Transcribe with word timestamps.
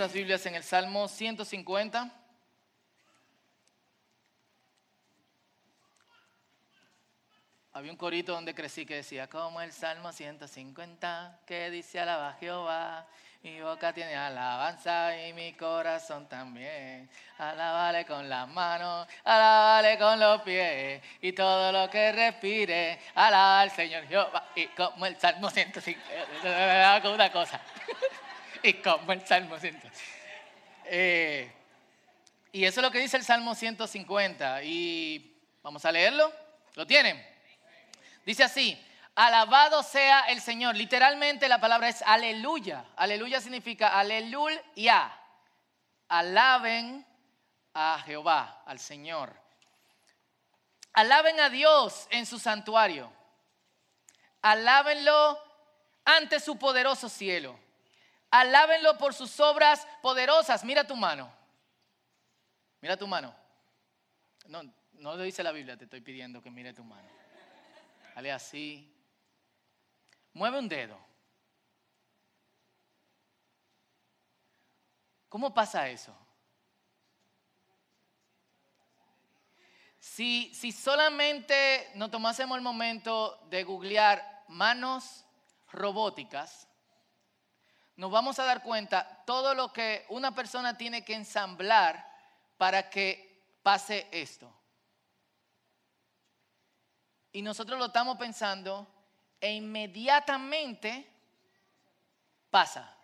nuestras 0.00 0.18
Biblias 0.18 0.46
en 0.46 0.54
el 0.54 0.62
Salmo 0.62 1.06
150. 1.08 2.10
Había 7.72 7.90
un 7.90 7.98
corito 7.98 8.32
donde 8.32 8.54
crecí 8.54 8.86
que 8.86 8.94
decía, 8.94 9.26
como 9.28 9.60
el 9.60 9.72
Salmo 9.72 10.10
150, 10.10 11.40
que 11.44 11.68
dice 11.68 12.00
alaba 12.00 12.32
Jehová, 12.40 13.06
mi 13.42 13.60
boca 13.60 13.92
tiene 13.92 14.16
alabanza 14.16 15.14
y 15.26 15.34
mi 15.34 15.52
corazón 15.52 16.26
también. 16.30 17.10
Alabale 17.36 18.06
con 18.06 18.26
las 18.26 18.48
manos, 18.48 19.06
alabale 19.22 19.98
con 19.98 20.18
los 20.18 20.40
pies 20.40 21.02
y 21.20 21.32
todo 21.34 21.72
lo 21.72 21.90
que 21.90 22.10
respire, 22.12 23.00
alaba 23.14 23.60
al 23.60 23.70
Señor 23.70 24.06
Jehová. 24.06 24.48
Y 24.54 24.66
como 24.68 25.04
el 25.04 25.20
Salmo 25.20 25.50
150, 25.50 27.02
con 27.02 27.12
una 27.12 27.30
cosa. 27.30 27.60
y 28.62 28.74
como 28.74 29.12
el 29.12 29.26
Salmo 29.26 29.58
150. 29.58 29.90
Eh, 30.86 31.52
y 32.52 32.64
eso 32.64 32.80
es 32.80 32.82
lo 32.82 32.90
que 32.90 32.98
dice 32.98 33.16
el 33.16 33.24
Salmo 33.24 33.54
150. 33.54 34.62
Y 34.64 35.36
vamos 35.62 35.84
a 35.84 35.92
leerlo. 35.92 36.32
¿Lo 36.74 36.86
tienen? 36.86 37.24
Dice 38.24 38.44
así, 38.44 38.80
alabado 39.14 39.82
sea 39.82 40.20
el 40.28 40.40
Señor. 40.40 40.76
Literalmente 40.76 41.48
la 41.48 41.60
palabra 41.60 41.88
es 41.88 42.02
aleluya. 42.02 42.84
Aleluya 42.96 43.40
significa 43.40 43.98
aleluya. 43.98 45.16
Alaben 46.08 47.06
a 47.74 48.02
Jehová, 48.04 48.62
al 48.66 48.78
Señor. 48.78 49.34
Alaben 50.92 51.38
a 51.38 51.50
Dios 51.50 52.08
en 52.10 52.26
su 52.26 52.38
santuario. 52.38 53.12
Alábenlo 54.42 55.38
ante 56.04 56.40
su 56.40 56.58
poderoso 56.58 57.08
cielo. 57.08 57.58
Alábenlo 58.30 58.96
por 58.98 59.14
sus 59.14 59.40
obras 59.40 59.86
poderosas. 60.02 60.64
Mira 60.64 60.86
tu 60.86 60.94
mano. 60.96 61.32
Mira 62.80 62.96
tu 62.96 63.06
mano. 63.06 63.34
No, 64.46 64.62
no 64.92 65.16
lo 65.16 65.22
dice 65.22 65.42
la 65.42 65.52
Biblia, 65.52 65.76
te 65.76 65.84
estoy 65.84 66.00
pidiendo 66.00 66.42
que 66.42 66.50
mire 66.50 66.72
tu 66.72 66.84
mano. 66.84 67.08
Dale 68.14 68.32
así. 68.32 68.92
Mueve 70.32 70.58
un 70.58 70.68
dedo. 70.68 70.98
¿Cómo 75.28 75.54
pasa 75.54 75.88
eso? 75.88 76.16
Si, 80.00 80.52
si 80.54 80.72
solamente 80.72 81.90
nos 81.94 82.10
tomásemos 82.10 82.56
el 82.56 82.62
momento 82.62 83.38
de 83.48 83.62
googlear 83.64 84.44
manos 84.48 85.24
robóticas, 85.70 86.66
nos 88.00 88.10
vamos 88.10 88.38
a 88.38 88.44
dar 88.44 88.62
cuenta 88.62 89.22
todo 89.26 89.54
lo 89.54 89.74
que 89.74 90.06
una 90.08 90.34
persona 90.34 90.78
tiene 90.78 91.04
que 91.04 91.12
ensamblar 91.12 92.10
para 92.56 92.88
que 92.88 93.44
pase 93.62 94.08
esto. 94.10 94.50
Y 97.30 97.42
nosotros 97.42 97.78
lo 97.78 97.84
estamos 97.84 98.16
pensando 98.16 98.86
e 99.38 99.52
inmediatamente 99.52 101.12
pasa. 102.50 102.96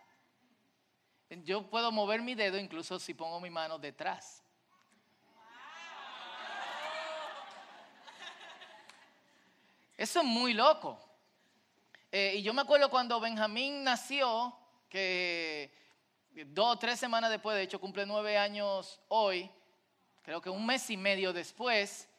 Yo 1.29 1.69
puedo 1.69 1.91
mover 1.91 2.23
mi 2.23 2.33
dedo 2.33 2.57
incluso 2.57 2.97
si 2.97 3.13
pongo 3.13 3.39
mi 3.39 3.51
mano 3.51 3.77
detrás. 3.77 4.41
Eso 9.95 10.21
es 10.21 10.25
muy 10.25 10.55
loco. 10.55 10.99
Eh, 12.11 12.37
y 12.37 12.41
yo 12.41 12.51
me 12.51 12.63
acuerdo 12.63 12.89
cuando 12.89 13.19
Benjamín 13.19 13.83
nació, 13.83 14.57
que 14.89 15.71
dos 16.47 16.75
o 16.75 16.79
tres 16.79 16.99
semanas 16.99 17.29
después, 17.29 17.55
de 17.55 17.63
hecho 17.63 17.79
cumple 17.79 18.05
nueve 18.05 18.37
años 18.37 18.99
hoy, 19.07 19.49
creo 20.21 20.41
que 20.41 20.49
un 20.49 20.65
mes 20.65 20.89
y 20.89 20.97
medio 20.97 21.33
después, 21.33 22.09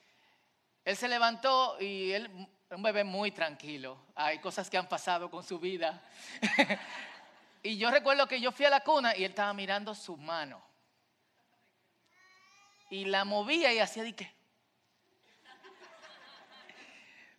él 0.84 0.96
se 0.96 1.08
levantó 1.08 1.80
y 1.80 2.12
él, 2.12 2.48
un 2.70 2.82
bebé 2.82 3.04
muy 3.04 3.30
tranquilo. 3.30 3.98
Hay 4.14 4.38
cosas 4.38 4.68
que 4.68 4.76
han 4.76 4.88
pasado 4.88 5.30
con 5.30 5.42
su 5.42 5.58
vida. 5.58 6.02
y 7.62 7.76
yo 7.78 7.90
recuerdo 7.90 8.26
que 8.26 8.40
yo 8.40 8.52
fui 8.52 8.66
a 8.66 8.70
la 8.70 8.80
cuna 8.80 9.16
y 9.16 9.24
él 9.24 9.30
estaba 9.30 9.52
mirando 9.52 9.94
su 9.94 10.16
mano. 10.16 10.62
Y 12.90 13.04
la 13.04 13.24
movía 13.24 13.72
y 13.72 13.78
hacía 13.78 14.02
de 14.02 14.14
qué. 14.14 14.34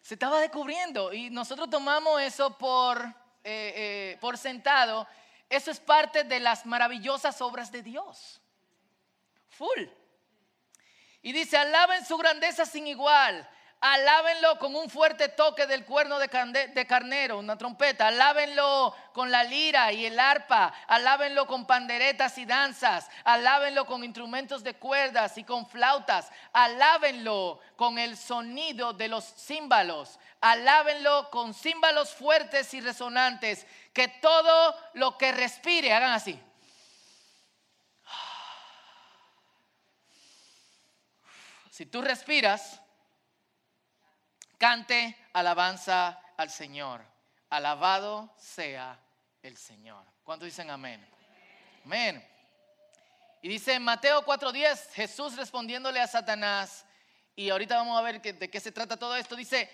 Se 0.01 0.15
estaba 0.15 0.39
descubriendo 0.39 1.13
y 1.13 1.29
nosotros 1.29 1.69
tomamos 1.69 2.21
eso 2.21 2.57
por, 2.57 2.99
eh, 3.43 3.73
eh, 4.13 4.17
por 4.19 4.37
sentado. 4.37 5.07
Eso 5.49 5.71
es 5.71 5.79
parte 5.79 6.23
de 6.23 6.39
las 6.39 6.65
maravillosas 6.65 7.41
obras 7.41 7.71
de 7.71 7.81
Dios. 7.81 8.39
Full. 9.49 9.85
Y 11.21 11.31
dice, 11.31 11.57
alaben 11.57 12.05
su 12.05 12.17
grandeza 12.17 12.65
sin 12.65 12.87
igual. 12.87 13.47
Alábenlo 13.81 14.59
con 14.59 14.75
un 14.75 14.89
fuerte 14.89 15.29
toque 15.29 15.65
del 15.65 15.85
cuerno 15.85 16.19
de, 16.19 16.27
carnero, 16.85 17.39
una 17.39 17.57
trompeta. 17.57 18.07
Alábenlo 18.07 18.93
con 19.13 19.31
la 19.31 19.45
lira 19.45 19.93
y 19.93 20.05
el 20.05 20.19
arpa. 20.19 20.73
Alábenlo 20.85 21.47
con 21.47 21.65
panderetas 21.65 22.37
y 22.37 22.45
danzas. 22.45 23.09
Alábenlo 23.23 23.85
con 23.85 24.03
instrumentos 24.03 24.65
de 24.65 24.73
cuerdas 24.73 25.37
y 25.37 25.45
con 25.45 25.65
flautas. 25.65 26.29
Alábenlo 26.51 27.61
con 27.77 27.97
el 27.97 28.17
sonido 28.17 28.91
de 28.91 29.07
los 29.07 29.23
címbalos. 29.23 30.19
Alábenlo 30.41 31.29
con 31.29 31.53
címbalos 31.53 32.13
fuertes 32.13 32.73
y 32.73 32.81
resonantes. 32.81 33.65
Que 33.93 34.07
todo 34.07 34.75
lo 34.93 35.17
que 35.17 35.31
respire, 35.31 35.93
hagan 35.93 36.11
así 36.11 36.39
Si 41.79 41.85
tú 41.85 42.01
respiras, 42.01 42.81
cante 44.57 45.17
alabanza 45.31 46.21
al 46.35 46.49
Señor. 46.49 47.01
Alabado 47.49 48.35
sea 48.37 48.99
el 49.41 49.55
Señor. 49.55 50.03
¿Cuántos 50.25 50.47
dicen 50.47 50.69
amén? 50.69 51.09
Amén. 51.85 52.29
Y 53.41 53.47
dice 53.47 53.75
en 53.75 53.83
Mateo 53.85 54.25
4:10, 54.25 54.91
Jesús 54.91 55.37
respondiéndole 55.37 56.01
a 56.01 56.07
Satanás, 56.07 56.85
y 57.33 57.49
ahorita 57.49 57.77
vamos 57.77 57.97
a 57.97 58.01
ver 58.01 58.21
de 58.21 58.49
qué 58.49 58.59
se 58.59 58.73
trata 58.73 58.97
todo 58.97 59.15
esto, 59.15 59.37
dice, 59.37 59.71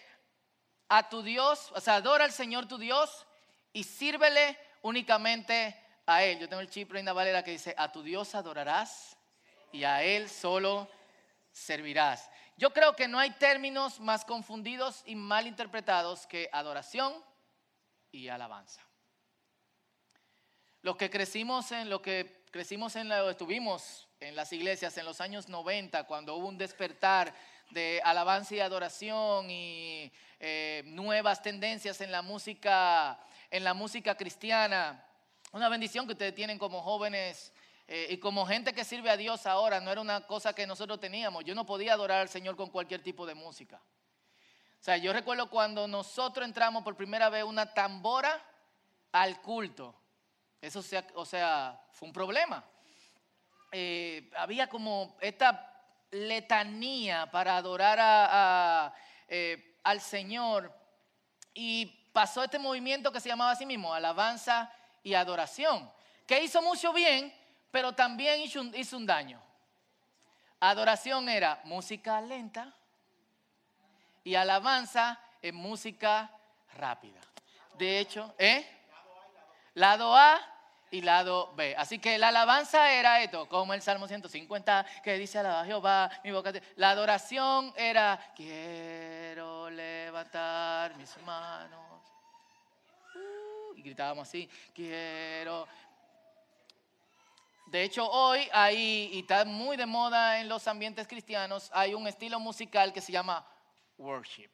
a 0.88 1.10
tu 1.10 1.24
Dios, 1.24 1.72
o 1.72 1.82
sea, 1.82 1.96
adora 1.96 2.26
al 2.26 2.32
Señor 2.32 2.68
tu 2.68 2.78
Dios 2.78 3.26
y 3.76 3.84
sírvele 3.84 4.58
únicamente 4.84 5.78
a 6.06 6.24
Él. 6.24 6.40
Yo 6.40 6.48
tengo 6.48 6.62
el 6.62 6.70
chip 6.70 6.90
Reina 6.90 7.12
Valera 7.12 7.44
que 7.44 7.52
dice, 7.52 7.76
a 7.78 7.92
tu 7.92 8.04
Dios 8.04 8.34
adorarás 8.34 9.18
y 9.74 9.84
a 9.84 10.02
Él 10.02 10.30
solo 10.30 10.90
servirás. 11.52 12.30
Yo 12.56 12.72
creo 12.72 12.96
que 12.96 13.10
no 13.10 13.20
hay 13.20 13.32
términos 13.32 14.00
más 14.00 14.24
confundidos 14.24 15.04
y 15.06 15.16
mal 15.16 15.46
interpretados 15.46 16.26
que 16.26 16.50
adoración 16.54 17.14
y 18.14 18.30
alabanza. 18.30 18.80
Los 20.82 20.96
que 20.96 21.10
crecimos 21.10 21.74
en 21.74 21.90
lo 21.90 22.02
que 22.02 22.46
crecimos 22.52 22.96
en 22.96 23.10
lo 23.10 23.30
estuvimos 23.30 24.08
en 24.22 24.38
las 24.38 24.54
iglesias 24.54 24.98
en 24.98 25.04
los 25.04 25.20
años 25.20 25.50
90 25.50 26.06
cuando 26.06 26.38
hubo 26.38 26.48
un 26.48 26.58
despertar 26.58 27.36
de 27.72 28.02
alabanza 28.06 28.56
y 28.56 28.62
adoración 28.62 29.52
y 29.52 30.14
eh, 30.40 30.84
nuevas 30.86 31.42
tendencias 31.42 32.00
en 32.00 32.14
la 32.14 32.22
música 32.22 33.20
en 33.50 33.64
la 33.64 33.74
música 33.74 34.16
cristiana. 34.16 35.06
Una 35.52 35.70
bendición 35.70 36.06
que 36.06 36.14
ustedes 36.14 36.36
tienen 36.36 36.58
como 36.58 36.82
jóvenes 36.82 37.54
eh, 37.88 38.08
y 38.10 38.18
como 38.18 38.46
gente 38.46 38.74
que 38.74 38.84
sirve 38.84 39.10
a 39.10 39.18
Dios 39.18 39.46
ahora, 39.46 39.80
no 39.80 39.92
era 39.92 40.02
una 40.02 40.22
cosa 40.22 40.54
que 40.54 40.66
nosotros 40.66 41.00
teníamos. 41.00 41.46
Yo 41.46 41.54
no 41.56 41.66
podía 41.66 41.94
adorar 41.94 42.22
al 42.22 42.30
Señor 42.30 42.56
con 42.56 42.70
cualquier 42.70 43.04
tipo 43.04 43.26
de 43.26 43.36
música. 43.36 43.82
O 44.80 44.84
sea, 44.86 44.98
yo 44.98 45.14
recuerdo 45.14 45.50
cuando 45.50 45.88
nosotros 45.88 46.46
entramos 46.46 46.84
por 46.84 46.96
primera 46.96 47.30
vez 47.30 47.44
una 47.44 47.74
tambora 47.74 48.44
al 49.12 49.42
culto. 49.42 49.96
Eso, 50.62 50.82
sea, 50.82 51.06
o 51.16 51.26
sea, 51.26 51.82
fue 51.92 52.08
un 52.08 52.14
problema. 52.14 52.64
Eh, 53.72 54.30
había 54.36 54.68
como 54.68 55.18
esta 55.22 55.72
letanía 56.12 57.30
para 57.30 57.58
adorar 57.58 58.94
eh, 59.28 59.78
al 59.84 60.02
Señor. 60.02 60.74
Y 61.54 62.05
pasó 62.16 62.46
este 62.46 62.58
movimiento 62.58 63.12
que 63.12 63.20
se 63.20 63.28
llamaba 63.28 63.52
así 63.52 63.66
mismo, 63.66 63.94
alabanza 63.94 64.72
y 65.04 65.16
adoración, 65.16 65.92
que 66.26 66.42
hizo 66.42 66.62
mucho 66.62 66.94
bien, 66.94 67.36
pero 67.72 67.92
también 67.92 68.40
hizo 68.40 68.62
un, 68.62 69.06
daño. 69.06 69.42
Adoración 70.62 71.28
era 71.28 71.60
música 71.66 72.22
lenta 72.22 72.74
y 74.24 74.36
alabanza 74.36 75.20
en 75.42 75.56
música 75.56 76.32
rápida. 76.76 77.20
De 77.78 78.00
hecho, 78.00 78.34
¿eh? 78.38 78.66
Lado 79.74 80.16
A 80.16 80.40
y 80.92 81.02
lado 81.02 81.54
B. 81.56 81.76
Así 81.78 82.00
que 82.00 82.18
la 82.18 82.30
alabanza 82.30 82.92
era 82.92 83.22
esto, 83.22 83.48
como 83.50 83.74
el 83.74 83.82
Salmo 83.82 84.08
150 84.08 84.86
que 85.04 85.18
dice 85.18 85.40
alaba 85.40 85.66
Jehová, 85.66 86.10
mi 86.24 86.32
boca. 86.32 86.52
La 86.76 86.92
adoración 86.92 87.74
era 87.76 88.34
quiero 88.36 89.70
levantar 89.70 90.96
mis 90.96 91.18
manos. 91.24 92.02
Uh, 93.16 93.76
y 93.76 93.82
gritábamos 93.82 94.28
así, 94.28 94.50
quiero 94.74 95.68
De 97.68 97.84
hecho, 97.84 98.10
hoy 98.10 98.48
hay, 98.54 99.10
y 99.12 99.20
está 99.20 99.44
muy 99.44 99.76
de 99.76 99.86
moda 99.86 100.40
en 100.40 100.48
los 100.48 100.68
ambientes 100.68 101.08
cristianos, 101.08 101.70
hay 101.74 101.94
un 101.94 102.08
estilo 102.08 102.40
musical 102.40 102.94
que 102.94 103.02
se 103.02 103.12
llama 103.12 103.46
worship. 103.98 104.52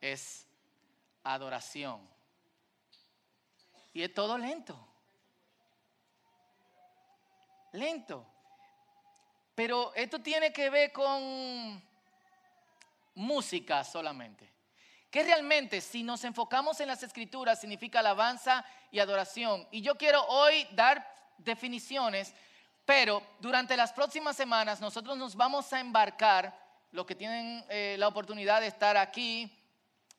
Es 0.00 0.46
adoración. 1.22 2.11
Y 3.92 4.02
es 4.02 4.14
todo 4.14 4.38
lento. 4.38 4.78
Lento. 7.72 8.26
Pero 9.54 9.94
esto 9.94 10.20
tiene 10.20 10.52
que 10.52 10.70
ver 10.70 10.92
con 10.92 11.82
música 13.14 13.84
solamente. 13.84 14.50
Que 15.10 15.22
realmente 15.22 15.80
si 15.80 16.02
nos 16.02 16.24
enfocamos 16.24 16.80
en 16.80 16.88
las 16.88 17.02
escrituras 17.02 17.60
significa 17.60 17.98
alabanza 17.98 18.64
y 18.90 18.98
adoración. 18.98 19.66
Y 19.70 19.82
yo 19.82 19.96
quiero 19.96 20.24
hoy 20.24 20.66
dar 20.72 21.06
definiciones, 21.36 22.34
pero 22.86 23.22
durante 23.40 23.76
las 23.76 23.92
próximas 23.92 24.36
semanas 24.36 24.80
nosotros 24.80 25.16
nos 25.18 25.36
vamos 25.36 25.70
a 25.72 25.80
embarcar, 25.80 26.58
los 26.92 27.06
que 27.06 27.14
tienen 27.14 27.64
eh, 27.68 27.96
la 27.98 28.08
oportunidad 28.08 28.60
de 28.60 28.66
estar 28.66 28.96
aquí, 28.96 29.50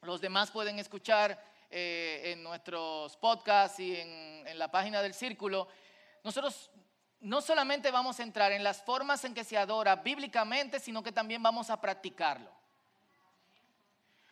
los 0.01 0.21
demás 0.21 0.51
pueden 0.51 0.79
escuchar 0.79 1.43
eh, 1.73 2.31
en 2.31 2.43
nuestros 2.43 3.17
podcasts 3.17 3.79
y 3.79 3.95
en, 3.95 4.47
en 4.47 4.59
la 4.59 4.69
página 4.69 5.01
del 5.01 5.13
círculo. 5.13 5.67
Nosotros 6.23 6.69
no 7.19 7.41
solamente 7.41 7.89
vamos 7.89 8.19
a 8.19 8.23
entrar 8.23 8.51
en 8.51 8.63
las 8.63 8.83
formas 8.83 9.23
en 9.25 9.33
que 9.33 9.43
se 9.43 9.57
adora 9.57 9.95
bíblicamente, 9.95 10.79
sino 10.79 11.01
que 11.01 11.11
también 11.11 11.41
vamos 11.41 11.69
a 11.69 11.81
practicarlo. 11.81 12.51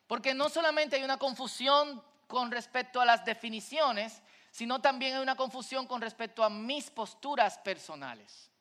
Porque 0.08 0.34
no 0.34 0.50
solamente 0.50 0.98
hay 0.98 1.04
una 1.04 1.18
confusión 1.18 2.04
con 2.28 2.52
respecto 2.52 3.00
a 3.00 3.06
las 3.06 3.26
definiciones, 3.26 4.22
sino 4.52 4.82
también 4.82 5.16
hay 5.16 5.22
una 5.22 5.38
confusión 5.38 5.88
con 5.88 6.02
respecto 6.02 6.44
a 6.44 6.50
mis 6.50 6.90
posturas 6.90 7.58
personales. 7.60 8.52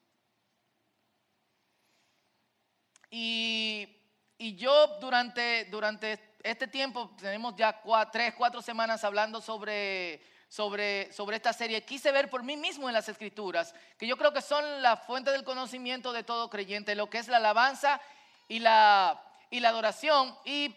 Y, 3.11 3.97
yo 4.39 4.99
durante, 5.01 5.65
durante 5.67 6.30
este 6.43 6.67
tiempo, 6.67 7.11
tenemos 7.19 7.55
ya 7.57 7.83
tres, 8.11 8.35
cuatro 8.37 8.63
semanas 8.63 9.05
hablando 9.05 9.41
sobre, 9.41 10.21
sobre, 10.49 11.13
sobre 11.13 11.37
esta 11.37 11.53
serie, 11.53 11.85
quise 11.85 12.13
ver 12.13 12.31
por 12.31 12.43
mí 12.43 12.57
mismo 12.57 12.89
en 12.89 12.95
las 12.95 13.09
escrituras, 13.09 13.75
que 13.99 14.07
yo 14.07 14.17
creo 14.17 14.33
que 14.33 14.41
son 14.43 14.83
la 14.83 14.97
fuente 14.97 15.31
del 15.31 15.45
conocimiento 15.45 16.13
de 16.13 16.25
todo 16.25 16.49
creyente, 16.49 16.95
lo 16.95 17.11
que 17.11 17.19
es 17.19 17.29
la 17.29 17.37
alabanza 17.37 18.01
y 18.49 18.59
la, 18.59 19.23
y 19.51 19.61
la 19.61 19.69
adoración. 19.69 20.35
Y 20.45 20.75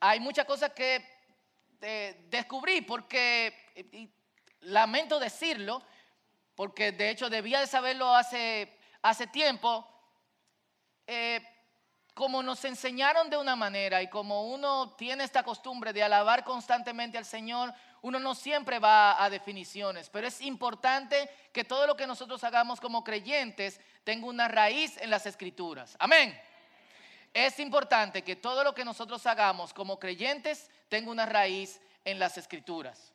hay 0.00 0.20
muchas 0.20 0.44
cosas 0.44 0.72
que 0.72 1.04
eh, 1.80 2.26
descubrí 2.28 2.82
porque, 2.82 4.04
lamento 4.60 5.18
decirlo, 5.18 5.82
porque 6.54 6.92
de 6.92 7.10
hecho 7.10 7.30
debía 7.30 7.60
de 7.60 7.66
saberlo 7.66 8.14
hace, 8.14 8.76
hace 9.02 9.26
tiempo, 9.28 9.88
eh, 11.06 11.40
como 12.18 12.42
nos 12.42 12.64
enseñaron 12.64 13.30
de 13.30 13.36
una 13.36 13.54
manera 13.54 14.02
y 14.02 14.08
como 14.08 14.48
uno 14.48 14.96
tiene 14.98 15.22
esta 15.22 15.44
costumbre 15.44 15.92
de 15.92 16.02
alabar 16.02 16.42
constantemente 16.42 17.16
al 17.16 17.24
Señor, 17.24 17.72
uno 18.02 18.18
no 18.18 18.34
siempre 18.34 18.80
va 18.80 19.22
a 19.22 19.30
definiciones, 19.30 20.10
pero 20.10 20.26
es 20.26 20.40
importante 20.40 21.30
que 21.52 21.62
todo 21.62 21.86
lo 21.86 21.96
que 21.96 22.08
nosotros 22.08 22.42
hagamos 22.42 22.80
como 22.80 23.04
creyentes 23.04 23.80
tenga 24.02 24.26
una 24.26 24.48
raíz 24.48 24.96
en 24.96 25.10
las 25.10 25.26
escrituras. 25.26 25.94
Amén. 26.00 26.36
Es 27.32 27.60
importante 27.60 28.24
que 28.24 28.34
todo 28.34 28.64
lo 28.64 28.74
que 28.74 28.84
nosotros 28.84 29.24
hagamos 29.24 29.72
como 29.72 30.00
creyentes 30.00 30.72
tenga 30.88 31.12
una 31.12 31.24
raíz 31.24 31.80
en 32.04 32.18
las 32.18 32.36
escrituras. 32.36 33.12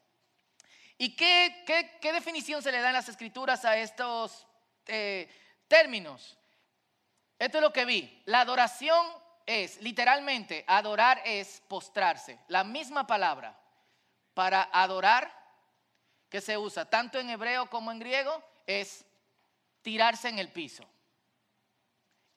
¿Y 0.98 1.14
qué, 1.18 2.00
definición 2.02 2.64
se 2.64 2.72
le 2.72 2.80
da 2.80 2.88
en 2.88 2.94
las 2.94 3.10
escrituras 3.10 3.66
a 3.66 3.76
estos 3.76 4.48
eh, 4.88 5.30
términos? 5.68 6.38
Esto 7.44 7.58
es 7.58 7.62
lo 7.62 7.74
que 7.74 7.84
vi. 7.84 8.22
La 8.24 8.40
adoración 8.40 9.06
es, 9.46 9.82
literalmente, 9.82 10.64
adorar 10.66 11.22
es 11.26 11.62
postrarse. 11.68 12.40
La 12.48 12.64
misma 12.64 13.06
palabra 13.06 13.60
para 14.34 14.70
adorar 14.72 15.30
que 16.30 16.40
se 16.40 16.58
usa 16.58 16.90
tanto 16.90 17.20
en 17.20 17.30
hebreo 17.30 17.70
como 17.70 17.92
en 17.92 18.00
griego 18.00 18.42
es 18.66 19.04
tirarse 19.82 20.30
en 20.30 20.40
el 20.40 20.54
piso. 20.54 20.86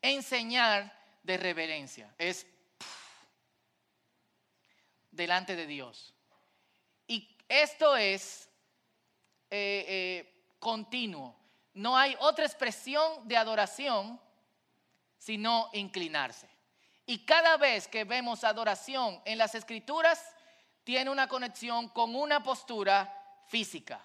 Enseñar 0.02 0.92
de 1.22 1.36
reverencia, 1.36 2.12
es 2.18 2.44
delante 5.12 5.54
de 5.54 5.68
Dios. 5.68 6.14
Y 7.06 7.38
esto 7.48 7.96
es 7.96 8.48
eh, 9.50 9.84
eh, 9.86 10.54
continuo. 10.58 11.36
No 11.74 11.96
hay 11.96 12.16
otra 12.18 12.44
expresión 12.44 13.28
de 13.28 13.36
adoración 13.36 14.25
sino 15.18 15.70
inclinarse. 15.72 16.48
Y 17.06 17.24
cada 17.24 17.56
vez 17.56 17.88
que 17.88 18.04
vemos 18.04 18.44
adoración 18.44 19.20
en 19.24 19.38
las 19.38 19.54
escrituras, 19.54 20.34
tiene 20.84 21.10
una 21.10 21.28
conexión 21.28 21.88
con 21.88 22.14
una 22.14 22.42
postura 22.42 23.12
física. 23.46 24.00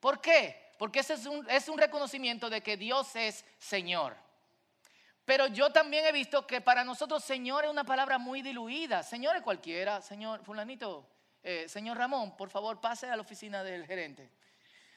¿Por 0.00 0.20
qué? 0.20 0.72
Porque 0.78 1.00
ese 1.00 1.14
es 1.14 1.26
un, 1.26 1.48
es 1.50 1.68
un 1.68 1.78
reconocimiento 1.78 2.50
de 2.50 2.62
que 2.62 2.76
Dios 2.76 3.16
es 3.16 3.44
Señor. 3.58 4.16
Pero 5.24 5.48
yo 5.48 5.70
también 5.72 6.04
he 6.06 6.12
visto 6.12 6.46
que 6.46 6.60
para 6.60 6.84
nosotros 6.84 7.24
Señor 7.24 7.64
es 7.64 7.70
una 7.70 7.84
palabra 7.84 8.18
muy 8.18 8.42
diluida. 8.42 9.02
Señor 9.02 9.36
es 9.36 9.42
cualquiera, 9.42 10.00
Señor 10.00 10.44
fulanito, 10.44 11.08
eh, 11.48 11.68
señor 11.68 11.96
Ramón, 11.96 12.36
por 12.36 12.50
favor 12.50 12.80
pase 12.80 13.08
a 13.08 13.14
la 13.14 13.22
oficina 13.22 13.62
del 13.62 13.86
gerente. 13.86 14.28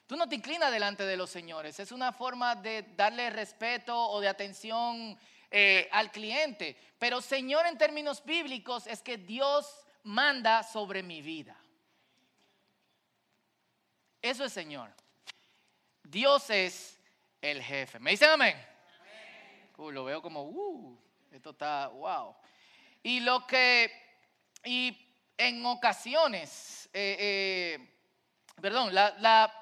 Tú 0.09 0.17
no 0.17 0.27
te 0.27 0.33
inclinas 0.33 0.71
delante 0.71 1.05
de 1.05 1.15
los 1.15 1.29
señores. 1.29 1.79
Es 1.79 1.91
una 1.91 2.11
forma 2.11 2.55
de 2.55 2.81
darle 2.95 3.29
respeto 3.29 3.95
o 3.95 4.19
de 4.19 4.27
atención 4.27 5.15
eh, 5.51 5.87
al 5.91 6.11
cliente. 6.11 6.75
Pero 6.97 7.21
Señor 7.21 7.67
en 7.67 7.77
términos 7.77 8.25
bíblicos 8.25 8.87
es 8.87 9.03
que 9.03 9.17
Dios 9.17 9.85
manda 10.01 10.63
sobre 10.63 11.03
mi 11.03 11.21
vida. 11.21 11.55
Eso 14.19 14.45
es 14.45 14.51
Señor. 14.51 14.89
Dios 16.01 16.49
es 16.49 16.97
el 17.39 17.61
jefe. 17.61 17.99
¿Me 17.99 18.09
dicen 18.09 18.31
amén? 18.31 18.57
Uh, 19.77 19.91
lo 19.91 20.05
veo 20.05 20.23
como, 20.23 20.41
uh, 20.41 20.97
esto 21.31 21.51
está, 21.51 21.87
wow. 21.89 22.35
Y 23.03 23.19
lo 23.19 23.45
que, 23.45 23.91
y 24.63 24.97
en 25.37 25.63
ocasiones, 25.67 26.89
eh, 26.93 27.77
eh, 27.77 27.95
perdón, 28.59 28.91
la, 28.91 29.58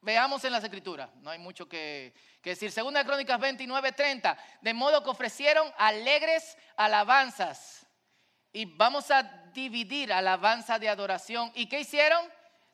veamos 0.00 0.44
en 0.44 0.52
las 0.52 0.64
escrituras, 0.64 1.10
no 1.16 1.30
hay 1.30 1.38
mucho 1.38 1.68
que, 1.68 2.14
que 2.42 2.50
decir. 2.50 2.70
Segunda 2.70 3.00
de 3.00 3.06
Crónicas 3.06 3.40
29, 3.40 3.92
30, 3.92 4.38
de 4.60 4.74
modo 4.74 5.02
que 5.02 5.10
ofrecieron 5.10 5.72
alegres 5.76 6.56
alabanzas. 6.76 7.86
Y 8.52 8.64
vamos 8.64 9.10
a 9.10 9.22
dividir 9.52 10.12
alabanza 10.12 10.78
de 10.78 10.88
adoración. 10.88 11.52
¿Y 11.54 11.68
qué 11.68 11.80
hicieron? 11.80 12.24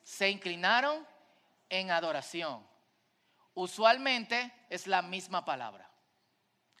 Se 0.03 0.29
inclinaron 0.29 1.05
en 1.69 1.91
adoración. 1.91 2.65
Usualmente 3.53 4.53
es 4.69 4.87
la 4.87 5.01
misma 5.01 5.43
palabra. 5.43 5.89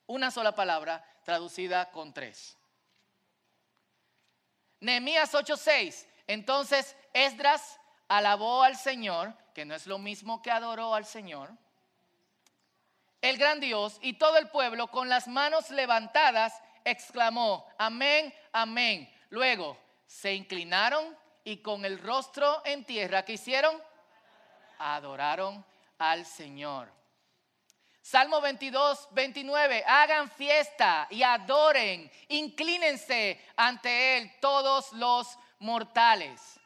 Una 0.07 0.29
sola 0.29 0.53
palabra 0.53 1.03
traducida 1.23 1.89
con 1.91 2.13
tres. 2.13 2.57
Nehemías 4.79 5.33
8:6. 5.33 6.07
Entonces 6.27 6.95
Esdras 7.13 7.79
alabó 8.07 8.63
al 8.63 8.75
Señor, 8.75 9.35
que 9.55 9.63
no 9.63 9.73
es 9.73 9.87
lo 9.87 9.97
mismo 9.97 10.41
que 10.41 10.51
adoró 10.51 10.93
al 10.93 11.05
Señor, 11.05 11.49
el 13.21 13.37
gran 13.37 13.61
Dios, 13.61 13.97
y 14.01 14.13
todo 14.13 14.37
el 14.37 14.49
pueblo 14.49 14.87
con 14.87 15.07
las 15.07 15.29
manos 15.29 15.69
levantadas 15.69 16.53
exclamó, 16.83 17.65
amén, 17.77 18.31
amén. 18.51 19.09
Luego 19.29 19.79
se 20.05 20.35
inclinaron 20.35 21.17
y 21.45 21.57
con 21.57 21.85
el 21.85 21.99
rostro 21.99 22.61
en 22.65 22.83
tierra, 22.83 23.23
¿qué 23.23 23.33
hicieron? 23.33 23.81
Adoraron 24.77 25.65
al 25.99 26.25
Señor. 26.25 26.91
Salmo 28.01 28.41
22, 28.41 29.07
29, 29.11 29.85
hagan 29.87 30.29
fiesta 30.29 31.07
y 31.09 31.23
adoren, 31.23 32.11
inclínense 32.27 33.41
ante 33.55 34.17
Él 34.17 34.33
todos 34.41 34.91
los 34.91 35.39
mortales. 35.59 36.59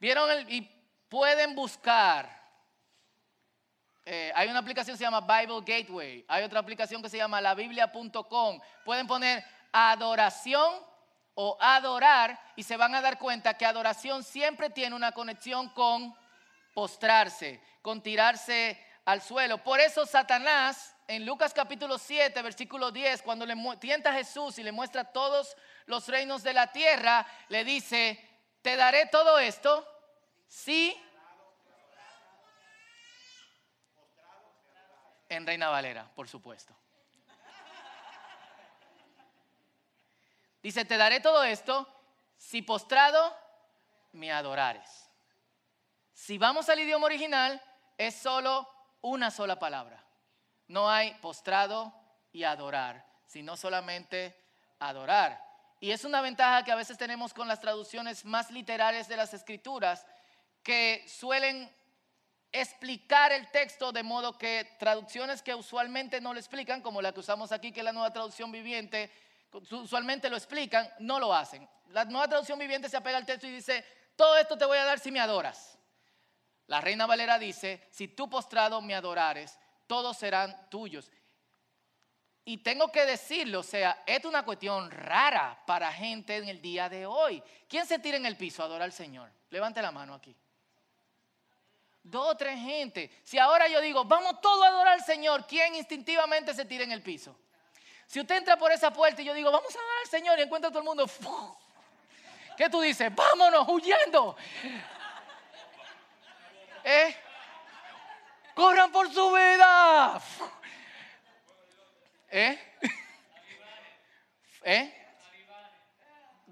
¿Vieron? 0.00 0.50
y 0.50 0.81
pueden 1.12 1.54
buscar. 1.54 2.40
Eh, 4.06 4.32
hay 4.34 4.48
una 4.48 4.60
aplicación 4.60 4.94
que 4.94 4.98
se 4.98 5.04
llama 5.04 5.20
Bible 5.20 5.60
Gateway, 5.60 6.24
hay 6.26 6.42
otra 6.42 6.58
aplicación 6.58 7.02
que 7.02 7.10
se 7.10 7.18
llama 7.18 7.38
labiblia.com. 7.38 8.58
Pueden 8.82 9.06
poner 9.06 9.44
adoración 9.70 10.72
o 11.34 11.58
adorar 11.60 12.40
y 12.56 12.62
se 12.62 12.78
van 12.78 12.94
a 12.94 13.02
dar 13.02 13.18
cuenta 13.18 13.58
que 13.58 13.66
adoración 13.66 14.24
siempre 14.24 14.70
tiene 14.70 14.96
una 14.96 15.12
conexión 15.12 15.68
con 15.74 16.16
postrarse, 16.72 17.62
con 17.82 18.02
tirarse 18.02 18.82
al 19.04 19.20
suelo. 19.20 19.58
Por 19.58 19.80
eso 19.80 20.06
Satanás, 20.06 20.96
en 21.06 21.26
Lucas 21.26 21.52
capítulo 21.52 21.98
7, 21.98 22.40
versículo 22.40 22.90
10, 22.90 23.20
cuando 23.20 23.44
le 23.44 23.54
tienta 23.80 24.08
a 24.08 24.14
Jesús 24.14 24.58
y 24.58 24.62
le 24.62 24.72
muestra 24.72 25.04
todos 25.04 25.58
los 25.84 26.08
reinos 26.08 26.42
de 26.42 26.54
la 26.54 26.72
tierra, 26.72 27.26
le 27.50 27.64
dice, 27.64 28.18
te 28.62 28.76
daré 28.76 29.08
todo 29.08 29.38
esto 29.38 29.86
Sí. 30.52 30.94
En 35.30 35.46
Reina 35.46 35.70
Valera, 35.70 36.06
por 36.14 36.28
supuesto. 36.28 36.76
Dice, 40.62 40.84
te 40.84 40.98
daré 40.98 41.20
todo 41.20 41.42
esto 41.42 41.88
si 42.36 42.60
postrado 42.60 43.34
me 44.12 44.30
adorares. 44.30 45.10
Si 46.12 46.36
vamos 46.36 46.68
al 46.68 46.80
idioma 46.80 47.06
original, 47.06 47.60
es 47.96 48.14
solo 48.14 48.68
una 49.00 49.30
sola 49.30 49.58
palabra. 49.58 50.04
No 50.68 50.90
hay 50.90 51.14
postrado 51.14 51.94
y 52.30 52.44
adorar, 52.44 53.06
sino 53.24 53.56
solamente 53.56 54.38
adorar. 54.78 55.42
Y 55.80 55.90
es 55.90 56.04
una 56.04 56.20
ventaja 56.20 56.62
que 56.62 56.70
a 56.70 56.76
veces 56.76 56.98
tenemos 56.98 57.32
con 57.32 57.48
las 57.48 57.58
traducciones 57.58 58.24
más 58.26 58.50
literales 58.50 59.08
de 59.08 59.16
las 59.16 59.34
escrituras, 59.34 60.06
que 60.62 61.04
suelen 61.08 61.70
explicar 62.52 63.32
el 63.32 63.50
texto 63.50 63.92
de 63.92 64.02
modo 64.02 64.36
que 64.36 64.76
traducciones 64.78 65.42
que 65.42 65.54
usualmente 65.54 66.20
no 66.20 66.32
lo 66.34 66.38
explican, 66.38 66.82
como 66.82 67.00
la 67.00 67.12
que 67.12 67.20
usamos 67.20 67.50
aquí, 67.50 67.72
que 67.72 67.80
es 67.80 67.84
la 67.84 67.92
nueva 67.92 68.12
traducción 68.12 68.52
viviente, 68.52 69.10
usualmente 69.70 70.28
lo 70.28 70.36
explican, 70.36 70.88
no 70.98 71.18
lo 71.18 71.34
hacen. 71.34 71.68
La 71.88 72.04
nueva 72.04 72.28
traducción 72.28 72.58
viviente 72.58 72.88
se 72.88 72.96
apega 72.96 73.16
al 73.16 73.26
texto 73.26 73.46
y 73.46 73.52
dice, 73.52 73.84
todo 74.16 74.36
esto 74.36 74.56
te 74.56 74.66
voy 74.66 74.78
a 74.78 74.84
dar 74.84 74.98
si 74.98 75.10
me 75.10 75.20
adoras. 75.20 75.78
La 76.66 76.80
reina 76.80 77.06
Valera 77.06 77.38
dice, 77.38 77.88
si 77.90 78.08
tú 78.08 78.28
postrado 78.28 78.80
me 78.80 78.94
adorares, 78.94 79.58
todos 79.86 80.16
serán 80.16 80.68
tuyos. 80.70 81.10
Y 82.44 82.58
tengo 82.58 82.90
que 82.90 83.06
decirlo, 83.06 83.60
o 83.60 83.64
sea, 83.64 84.02
es 84.06 84.24
una 84.24 84.44
cuestión 84.44 84.90
rara 84.90 85.62
para 85.66 85.92
gente 85.92 86.36
en 86.36 86.48
el 86.48 86.60
día 86.60 86.88
de 86.88 87.06
hoy. 87.06 87.42
¿Quién 87.68 87.86
se 87.86 87.98
tira 87.98 88.16
en 88.16 88.26
el 88.26 88.36
piso 88.36 88.62
a 88.62 88.66
adorar 88.66 88.86
al 88.86 88.92
Señor? 88.92 89.30
Levante 89.50 89.80
la 89.80 89.92
mano 89.92 90.14
aquí. 90.14 90.36
Dos 92.02 92.32
o 92.32 92.36
tres 92.36 92.58
gente. 92.58 93.10
Si 93.22 93.38
ahora 93.38 93.68
yo 93.68 93.80
digo, 93.80 94.04
vamos 94.04 94.40
todos 94.40 94.64
a 94.64 94.68
adorar 94.68 94.94
al 94.94 95.04
Señor, 95.04 95.46
¿quién 95.46 95.74
instintivamente 95.74 96.52
se 96.52 96.64
tira 96.64 96.84
en 96.84 96.92
el 96.92 97.02
piso? 97.02 97.36
Si 98.06 98.20
usted 98.20 98.36
entra 98.36 98.58
por 98.58 98.72
esa 98.72 98.92
puerta 98.92 99.22
y 99.22 99.24
yo 99.24 99.34
digo, 99.34 99.50
vamos 99.50 99.74
a 99.74 99.78
adorar 99.78 99.98
al 100.02 100.10
Señor 100.10 100.38
y 100.38 100.42
encuentra 100.42 100.68
a 100.68 100.70
todo 100.70 100.80
el 100.80 100.84
mundo, 100.84 101.06
¿qué 102.56 102.68
tú 102.68 102.80
dices? 102.80 103.14
Vámonos, 103.14 103.66
huyendo. 103.68 104.36
¿Eh? 106.84 107.16
Corran 108.54 108.90
por 108.90 109.10
su 109.12 109.32
vida. 109.32 110.20
¿Eh? 112.28 112.74
¿Eh? 114.64 115.06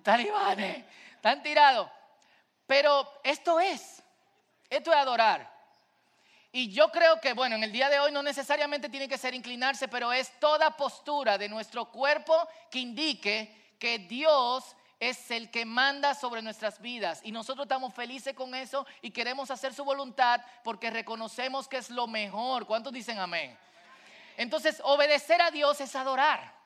Talibanes. 0.03 0.85
Están 1.17 1.43
tirados. 1.43 1.91
Pero 2.67 3.21
esto 3.25 3.61
es. 3.61 4.00
Esto 4.71 4.93
es 4.93 4.97
adorar. 4.97 5.61
Y 6.53 6.73
yo 6.73 6.91
creo 6.91 7.21
que, 7.21 7.33
bueno, 7.33 7.57
en 7.57 7.65
el 7.65 7.73
día 7.73 7.89
de 7.89 8.01
hoy 8.01 8.11
no 8.11 8.23
necesariamente 8.23 8.89
tiene 8.89 9.09
que 9.09 9.19
ser 9.19 9.35
inclinarse, 9.35 9.89
pero 9.89 10.13
es 10.13 10.39
toda 10.41 10.77
postura 10.77 11.37
de 11.37 11.49
nuestro 11.49 11.91
cuerpo 11.91 12.49
que 12.71 12.79
indique 12.79 13.75
que 13.79 13.99
Dios 13.99 14.77
es 15.01 15.31
el 15.31 15.51
que 15.51 15.65
manda 15.65 16.15
sobre 16.15 16.43
nuestras 16.43 16.81
vidas. 16.81 17.21
Y 17.25 17.33
nosotros 17.33 17.65
estamos 17.65 17.95
felices 17.95 18.35
con 18.35 18.55
eso 18.55 18.87
y 19.01 19.11
queremos 19.11 19.51
hacer 19.51 19.73
su 19.73 19.85
voluntad 19.85 20.41
porque 20.63 20.91
reconocemos 20.91 21.69
que 21.69 21.79
es 21.79 21.89
lo 21.91 22.07
mejor. 22.07 22.67
¿Cuántos 22.67 22.93
dicen 22.93 23.19
amén? 23.19 23.57
Entonces, 24.37 24.81
obedecer 24.85 25.41
a 25.41 25.51
Dios 25.51 25.81
es 25.81 25.97
adorar. 25.97 26.60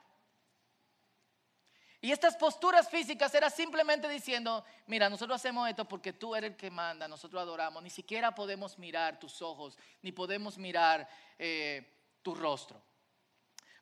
Y 2.05 2.13
estas 2.13 2.37
posturas 2.37 2.91
físicas 2.91 3.35
era 3.35 3.49
simplemente 3.49 4.07
diciendo, 4.11 4.63
mira, 4.89 5.09
nosotros 5.09 5.37
hacemos 5.37 5.67
esto 5.71 5.87
porque 5.87 6.13
tú 6.13 6.37
eres 6.37 6.51
el 6.51 6.57
que 6.59 6.71
manda, 6.71 7.09
nosotros 7.09 7.41
adoramos, 7.41 7.83
ni 7.83 7.89
siquiera 7.89 8.35
podemos 8.35 8.79
mirar 8.79 9.19
tus 9.19 9.41
ojos, 9.41 9.79
ni 10.03 10.13
podemos 10.13 10.59
mirar 10.59 11.09
eh, 11.39 11.97
tu 12.21 12.35
rostro. 12.35 12.79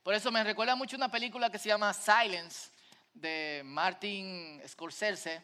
Por 0.04 0.14
eso 0.14 0.30
me 0.30 0.44
recuerda 0.44 0.76
mucho 0.76 0.94
una 0.94 1.10
película 1.10 1.50
que 1.50 1.58
se 1.58 1.68
llama 1.68 1.92
Silence 1.92 2.70
de 3.12 3.62
Martin 3.64 4.62
Scorsese, 4.68 5.42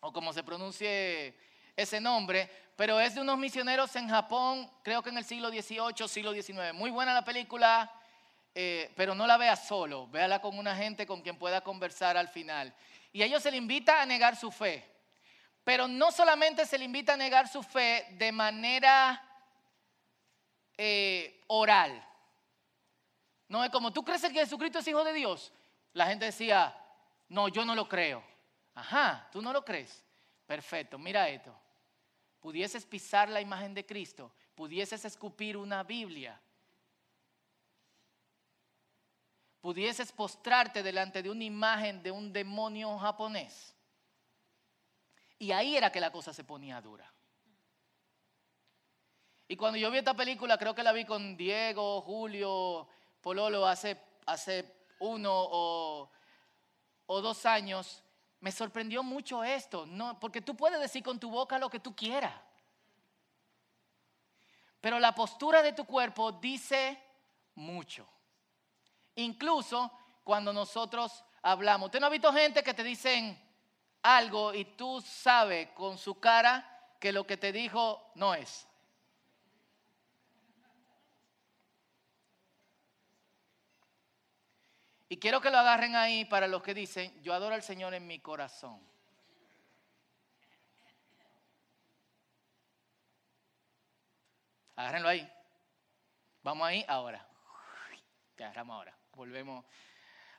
o 0.00 0.12
como 0.12 0.32
se 0.32 0.42
pronuncie 0.42 1.38
ese 1.76 2.00
nombre, 2.00 2.50
pero 2.74 2.98
es 2.98 3.14
de 3.14 3.20
unos 3.20 3.38
misioneros 3.38 3.94
en 3.94 4.08
Japón, 4.08 4.68
creo 4.82 5.04
que 5.04 5.10
en 5.10 5.18
el 5.18 5.24
siglo 5.24 5.50
XVIII, 5.50 6.08
siglo 6.08 6.32
XIX. 6.32 6.74
Muy 6.74 6.90
buena 6.90 7.14
la 7.14 7.24
película, 7.24 7.92
eh, 8.54 8.92
pero 8.96 9.14
no 9.14 9.26
la 9.26 9.36
vea 9.36 9.56
solo, 9.56 10.06
véala 10.08 10.40
con 10.40 10.58
una 10.58 10.76
gente 10.76 11.06
con 11.06 11.22
quien 11.22 11.38
pueda 11.38 11.62
conversar 11.62 12.16
al 12.16 12.28
final. 12.28 12.74
Y 13.12 13.22
a 13.22 13.26
ellos 13.26 13.42
se 13.42 13.50
le 13.50 13.56
invita 13.56 14.00
a 14.00 14.06
negar 14.06 14.36
su 14.36 14.50
fe, 14.50 14.84
pero 15.64 15.88
no 15.88 16.10
solamente 16.10 16.66
se 16.66 16.78
le 16.78 16.84
invita 16.84 17.14
a 17.14 17.16
negar 17.16 17.48
su 17.48 17.62
fe 17.62 18.06
de 18.12 18.32
manera 18.32 19.22
eh, 20.76 21.42
oral. 21.48 22.06
No 23.48 23.62
es 23.62 23.70
como, 23.70 23.92
¿tú 23.92 24.04
crees 24.04 24.22
que 24.22 24.30
Jesucristo 24.30 24.78
es 24.78 24.88
hijo 24.88 25.04
de 25.04 25.12
Dios? 25.12 25.52
La 25.92 26.06
gente 26.06 26.24
decía, 26.24 26.74
no, 27.28 27.48
yo 27.48 27.64
no 27.64 27.74
lo 27.74 27.88
creo. 27.88 28.24
Ajá, 28.74 29.28
tú 29.30 29.42
no 29.42 29.52
lo 29.52 29.64
crees. 29.64 30.02
Perfecto, 30.46 30.98
mira 30.98 31.28
esto 31.28 31.54
pudieses 32.42 32.84
pisar 32.84 33.30
la 33.30 33.40
imagen 33.40 33.72
de 33.72 33.86
Cristo, 33.86 34.32
pudieses 34.56 35.04
escupir 35.04 35.56
una 35.56 35.84
Biblia, 35.84 36.38
pudieses 39.62 40.10
postrarte 40.12 40.82
delante 40.82 41.22
de 41.22 41.30
una 41.30 41.44
imagen 41.44 42.02
de 42.02 42.10
un 42.10 42.32
demonio 42.32 42.98
japonés. 42.98 43.74
Y 45.38 45.52
ahí 45.52 45.76
era 45.76 45.90
que 45.90 46.00
la 46.00 46.10
cosa 46.10 46.34
se 46.34 46.44
ponía 46.44 46.80
dura. 46.80 47.10
Y 49.46 49.56
cuando 49.56 49.78
yo 49.78 49.90
vi 49.90 49.98
esta 49.98 50.14
película, 50.14 50.58
creo 50.58 50.74
que 50.74 50.82
la 50.82 50.92
vi 50.92 51.04
con 51.04 51.36
Diego, 51.36 52.00
Julio, 52.00 52.88
Pololo 53.20 53.64
hace, 53.66 54.00
hace 54.26 54.88
uno 54.98 55.30
o, 55.32 56.10
o 57.06 57.20
dos 57.20 57.46
años, 57.46 58.02
me 58.40 58.50
sorprendió 58.50 59.04
mucho 59.04 59.44
esto, 59.44 59.86
no, 59.86 60.18
porque 60.18 60.40
tú 60.40 60.56
puedes 60.56 60.80
decir 60.80 61.04
con 61.04 61.20
tu 61.20 61.30
boca 61.30 61.58
lo 61.58 61.70
que 61.70 61.78
tú 61.78 61.94
quieras. 61.94 62.34
Pero 64.80 64.98
la 64.98 65.14
postura 65.14 65.62
de 65.62 65.72
tu 65.72 65.84
cuerpo 65.84 66.32
dice 66.32 67.00
mucho. 67.54 68.08
Incluso 69.16 69.90
cuando 70.24 70.52
nosotros 70.52 71.24
hablamos. 71.42 71.86
¿Usted 71.86 72.00
no 72.00 72.06
ha 72.06 72.10
visto 72.10 72.32
gente 72.32 72.62
que 72.62 72.74
te 72.74 72.84
dicen 72.84 73.38
algo 74.02 74.54
y 74.54 74.64
tú 74.64 75.00
sabes 75.00 75.70
con 75.70 75.98
su 75.98 76.18
cara 76.18 76.96
que 76.98 77.12
lo 77.12 77.26
que 77.26 77.36
te 77.36 77.52
dijo 77.52 78.12
no 78.14 78.34
es? 78.34 78.66
Y 85.08 85.18
quiero 85.18 85.42
que 85.42 85.50
lo 85.50 85.58
agarren 85.58 85.94
ahí 85.94 86.24
para 86.24 86.46
los 86.46 86.62
que 86.62 86.72
dicen, 86.72 87.22
yo 87.22 87.34
adoro 87.34 87.54
al 87.54 87.62
Señor 87.62 87.92
en 87.92 88.06
mi 88.06 88.18
corazón. 88.20 88.80
Agárrenlo 94.74 95.08
ahí. 95.08 95.30
Vamos 96.42 96.66
ahí 96.66 96.82
ahora. 96.88 97.28
Te 98.36 98.44
agarramos 98.44 98.74
ahora. 98.74 99.01
Volvemos 99.14 99.64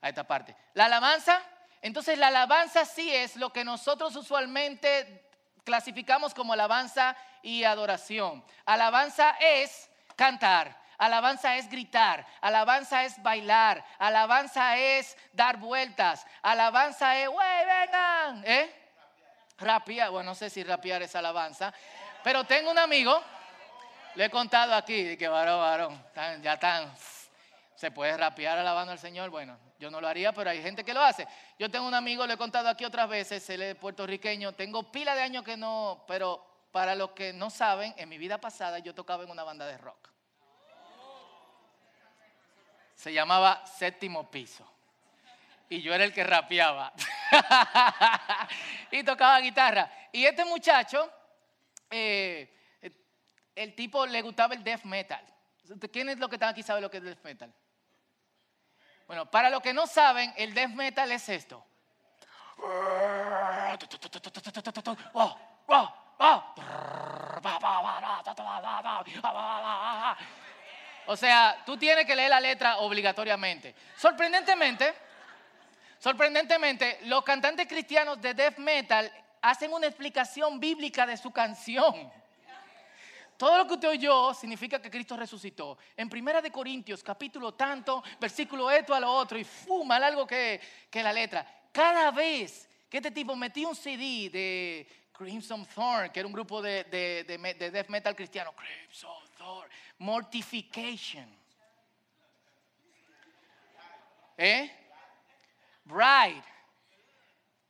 a 0.01 0.09
esta 0.09 0.23
parte. 0.23 0.55
La 0.73 0.85
alabanza, 0.85 1.41
entonces 1.81 2.17
la 2.17 2.27
alabanza 2.27 2.85
sí 2.85 3.13
es 3.13 3.35
lo 3.35 3.51
que 3.51 3.63
nosotros 3.63 4.15
usualmente 4.15 5.29
clasificamos 5.63 6.33
como 6.33 6.53
alabanza 6.53 7.15
y 7.41 7.63
adoración. 7.63 8.43
Alabanza 8.65 9.31
es 9.39 9.89
cantar. 10.15 10.83
Alabanza 10.97 11.57
es 11.57 11.69
gritar, 11.69 12.25
alabanza 12.39 13.03
es 13.03 13.21
bailar, 13.21 13.83
alabanza 13.97 14.77
es 14.77 15.17
dar 15.33 15.57
vueltas, 15.57 16.25
alabanza 16.41 17.17
es, 17.17 17.27
wey, 17.27 17.65
vengan, 17.65 18.43
¿eh? 18.45 18.73
Rapear, 19.57 20.11
bueno, 20.11 20.29
no 20.29 20.35
sé 20.35 20.49
si 20.49 20.63
rapear 20.63 21.01
es 21.01 21.15
alabanza, 21.15 21.73
pero 22.23 22.43
tengo 22.45 22.71
un 22.71 22.77
amigo, 22.77 23.21
le 24.15 24.25
he 24.25 24.29
contado 24.29 24.75
aquí, 24.75 25.17
que 25.17 25.27
varón, 25.27 25.59
varón, 25.59 26.41
ya 26.41 26.53
están, 26.53 26.93
se 27.83 27.91
puede 27.91 28.15
rapear 28.15 28.57
alabando 28.57 28.93
al 28.93 28.99
Señor, 28.99 29.29
bueno, 29.29 29.59
yo 29.77 29.91
no 29.91 29.99
lo 29.99 30.07
haría, 30.07 30.31
pero 30.31 30.49
hay 30.49 30.61
gente 30.61 30.85
que 30.85 30.93
lo 30.93 31.01
hace. 31.01 31.27
Yo 31.59 31.69
tengo 31.69 31.85
un 31.85 31.93
amigo, 31.93 32.25
le 32.25 32.35
he 32.35 32.37
contado 32.37 32.69
aquí 32.69 32.85
otras 32.85 33.09
veces, 33.09 33.49
él 33.49 33.61
es 33.61 33.75
puertorriqueño, 33.75 34.53
tengo 34.53 34.89
pila 34.89 35.13
de 35.15 35.21
años 35.21 35.43
que 35.43 35.57
no, 35.57 36.05
pero 36.07 36.45
para 36.71 36.95
los 36.95 37.11
que 37.11 37.33
no 37.33 37.49
saben, 37.49 37.93
en 37.97 38.07
mi 38.07 38.17
vida 38.17 38.39
pasada 38.39 38.79
yo 38.79 38.95
tocaba 38.95 39.23
en 39.23 39.31
una 39.31 39.43
banda 39.43 39.67
de 39.67 39.77
rock 39.77 40.13
se 42.95 43.11
llamaba 43.11 43.65
Séptimo 43.65 44.31
Piso. 44.31 44.65
Y 45.67 45.81
yo 45.81 45.93
era 45.93 46.05
el 46.05 46.13
que 46.13 46.23
rapeaba. 46.23 46.93
y 48.91 49.03
tocaba 49.03 49.41
guitarra. 49.41 49.91
Y 50.13 50.23
este 50.25 50.45
muchacho, 50.45 51.11
eh, 51.89 52.49
el 53.53 53.75
tipo 53.75 54.05
le 54.05 54.21
gustaba 54.21 54.53
el 54.53 54.63
death 54.63 54.83
metal. 54.83 55.21
¿Quién 55.91 56.07
es 56.07 56.17
lo 56.17 56.29
que 56.29 56.37
está 56.37 56.47
aquí 56.47 56.63
sabe 56.63 56.79
lo 56.79 56.89
que 56.89 56.97
es 56.97 57.03
death 57.03 57.23
metal? 57.25 57.53
Bueno, 59.07 59.29
para 59.29 59.49
los 59.49 59.61
que 59.61 59.73
no 59.73 59.87
saben, 59.87 60.33
el 60.37 60.53
death 60.53 60.69
metal 60.69 61.11
es 61.11 61.27
esto. 61.29 61.65
O 71.05 71.17
sea, 71.17 71.61
tú 71.65 71.77
tienes 71.77 72.05
que 72.05 72.15
leer 72.15 72.29
la 72.29 72.39
letra 72.39 72.77
obligatoriamente. 72.77 73.75
Sorprendentemente, 73.97 74.93
sorprendentemente, 75.99 76.99
los 77.03 77.23
cantantes 77.23 77.67
cristianos 77.67 78.21
de 78.21 78.33
death 78.33 78.57
metal 78.57 79.11
hacen 79.41 79.73
una 79.73 79.87
explicación 79.87 80.59
bíblica 80.59 81.05
de 81.05 81.17
su 81.17 81.31
canción. 81.31 82.11
Todo 83.37 83.57
lo 83.57 83.67
que 83.67 83.73
usted 83.73 83.89
oyó 83.89 84.33
significa 84.33 84.81
que 84.81 84.89
Cristo 84.89 85.17
resucitó. 85.17 85.77
En 85.97 86.09
Primera 86.09 86.41
de 86.41 86.51
Corintios, 86.51 87.03
capítulo 87.03 87.53
tanto, 87.53 88.03
versículo 88.19 88.69
esto 88.69 88.93
a 88.93 88.99
lo 88.99 89.11
otro, 89.11 89.37
y 89.37 89.43
fuma 89.43 89.97
algo 89.97 90.25
que, 90.27 90.61
que 90.89 91.03
la 91.03 91.11
letra. 91.11 91.45
Cada 91.71 92.11
vez 92.11 92.69
que 92.89 92.97
este 92.97 93.11
tipo 93.11 93.35
metía 93.35 93.67
un 93.67 93.75
CD 93.75 94.29
de 94.29 94.87
Crimson 95.11 95.65
Thorn, 95.65 96.11
que 96.11 96.19
era 96.19 96.27
un 96.27 96.33
grupo 96.33 96.61
de, 96.61 96.83
de, 96.85 97.71
death 97.71 97.87
metal 97.87 98.15
cristiano, 98.15 98.53
Crimson 98.53 99.29
Thorn, 99.37 99.69
Mortification. 99.99 101.27
¿Eh? 104.37 104.71
Bride. 105.85 106.43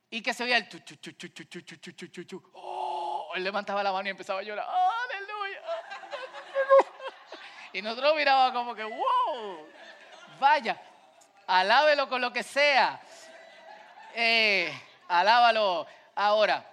Y 0.10 0.22
que 0.22 0.34
se 0.34 0.44
veía 0.44 0.58
el 0.58 0.68
Oh, 2.54 3.32
él 3.36 3.44
levantaba 3.44 3.82
la 3.82 3.92
mano 3.92 4.08
y 4.08 4.12
empezaba 4.12 4.40
a 4.40 4.44
llorar. 4.44 4.68
¡Aleluya! 4.68 4.93
Y 7.74 7.82
nosotros 7.82 8.16
mirábamos 8.16 8.54
como 8.54 8.76
que, 8.76 8.84
wow, 8.84 9.68
vaya, 10.40 10.80
alábelo 11.48 12.08
con 12.08 12.22
lo 12.22 12.32
que 12.32 12.44
sea. 12.44 13.02
Eh, 14.14 14.72
alábalo 15.08 15.88
ahora. 16.16 16.64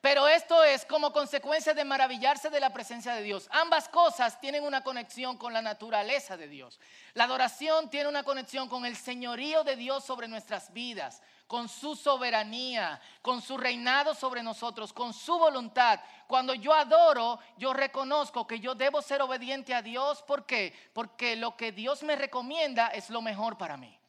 Pero 0.00 0.26
esto 0.26 0.64
es 0.64 0.86
como 0.86 1.12
consecuencia 1.12 1.74
de 1.74 1.84
maravillarse 1.84 2.48
de 2.48 2.58
la 2.58 2.72
presencia 2.72 3.12
de 3.14 3.22
Dios. 3.22 3.48
Ambas 3.50 3.86
cosas 3.88 4.40
tienen 4.40 4.64
una 4.64 4.82
conexión 4.82 5.36
con 5.36 5.52
la 5.52 5.60
naturaleza 5.60 6.38
de 6.38 6.48
Dios. 6.48 6.80
La 7.12 7.24
adoración 7.24 7.90
tiene 7.90 8.08
una 8.08 8.22
conexión 8.22 8.66
con 8.66 8.86
el 8.86 8.96
señorío 8.96 9.62
de 9.62 9.76
Dios 9.76 10.02
sobre 10.02 10.26
nuestras 10.26 10.72
vidas, 10.72 11.22
con 11.46 11.68
su 11.68 11.96
soberanía, 11.96 12.98
con 13.20 13.42
su 13.42 13.58
reinado 13.58 14.14
sobre 14.14 14.42
nosotros, 14.42 14.94
con 14.94 15.12
su 15.12 15.38
voluntad. 15.38 16.00
Cuando 16.26 16.54
yo 16.54 16.72
adoro, 16.72 17.38
yo 17.58 17.74
reconozco 17.74 18.46
que 18.46 18.58
yo 18.58 18.74
debo 18.74 19.02
ser 19.02 19.20
obediente 19.20 19.74
a 19.74 19.82
Dios. 19.82 20.22
¿Por 20.22 20.46
qué? 20.46 20.72
Porque 20.94 21.36
lo 21.36 21.58
que 21.58 21.72
Dios 21.72 22.02
me 22.04 22.16
recomienda 22.16 22.86
es 22.88 23.10
lo 23.10 23.20
mejor 23.20 23.58
para 23.58 23.76
mí. 23.76 23.99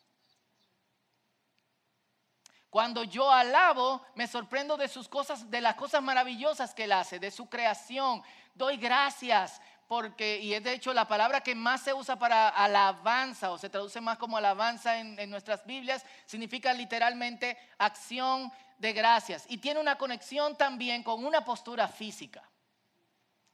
Cuando 2.72 3.04
yo 3.04 3.30
alabo, 3.30 4.02
me 4.16 4.28
sorprendo 4.28 4.78
de 4.78 4.88
sus 4.88 5.10
cosas, 5.10 5.52
de 5.52 5.60
las 5.60 5.76
cosas 5.76 6.02
maravillosas 6.02 6.74
que 6.74 6.86
él 6.86 6.94
hace, 6.94 7.20
de 7.20 7.30
su 7.30 7.50
creación. 7.50 8.24
Doy 8.56 8.78
gracias 8.78 9.62
porque, 9.90 10.40
y 10.40 10.54
es 10.54 10.64
de 10.64 10.72
hecho 10.72 10.94
la 10.94 11.06
palabra 11.06 11.42
que 11.42 11.54
más 11.54 11.82
se 11.82 11.94
usa 11.94 12.18
para 12.18 12.48
alabanza, 12.48 13.52
o 13.52 13.58
se 13.58 13.70
traduce 13.70 14.00
más 14.00 14.18
como 14.18 14.38
alabanza 14.38 14.98
en, 15.00 15.30
nuestras 15.30 15.66
Biblias, 15.66 16.06
significa 16.26 16.72
literalmente 16.72 17.58
acción 17.78 18.50
de 18.78 18.94
gracias. 18.94 19.44
Y 19.50 19.58
tiene 19.58 19.82
una 19.82 19.98
conexión 19.98 20.56
también 20.56 21.04
con 21.04 21.26
una 21.26 21.44
postura 21.44 21.90
física. 21.90 22.42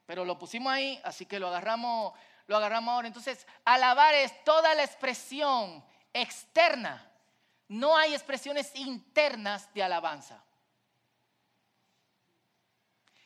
Pero 0.06 0.26
lo 0.26 0.38
pusimos 0.38 0.72
ahí, 0.72 1.02
así 1.04 1.26
que 1.26 1.40
lo 1.40 1.48
agarramos, 1.48 2.14
lo 2.46 2.56
agarramos 2.56 2.94
ahora. 2.94 3.08
Entonces, 3.08 3.48
alabar 3.66 4.14
es 4.14 4.44
toda 4.44 4.76
la 4.76 4.84
expresión 4.84 5.84
externa 6.14 7.04
no 7.68 7.98
hay 7.98 8.14
expresiones 8.14 8.72
internas 8.76 9.74
de 9.74 9.84
alabanza. 9.84 10.44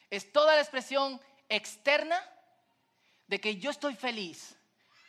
Es 0.10 0.32
toda 0.32 0.56
la 0.56 0.62
expresión 0.62 1.22
externa 1.48 2.22
de 3.28 3.40
que 3.40 3.58
yo 3.58 3.72
estoy 3.72 3.96
feliz 3.96 4.58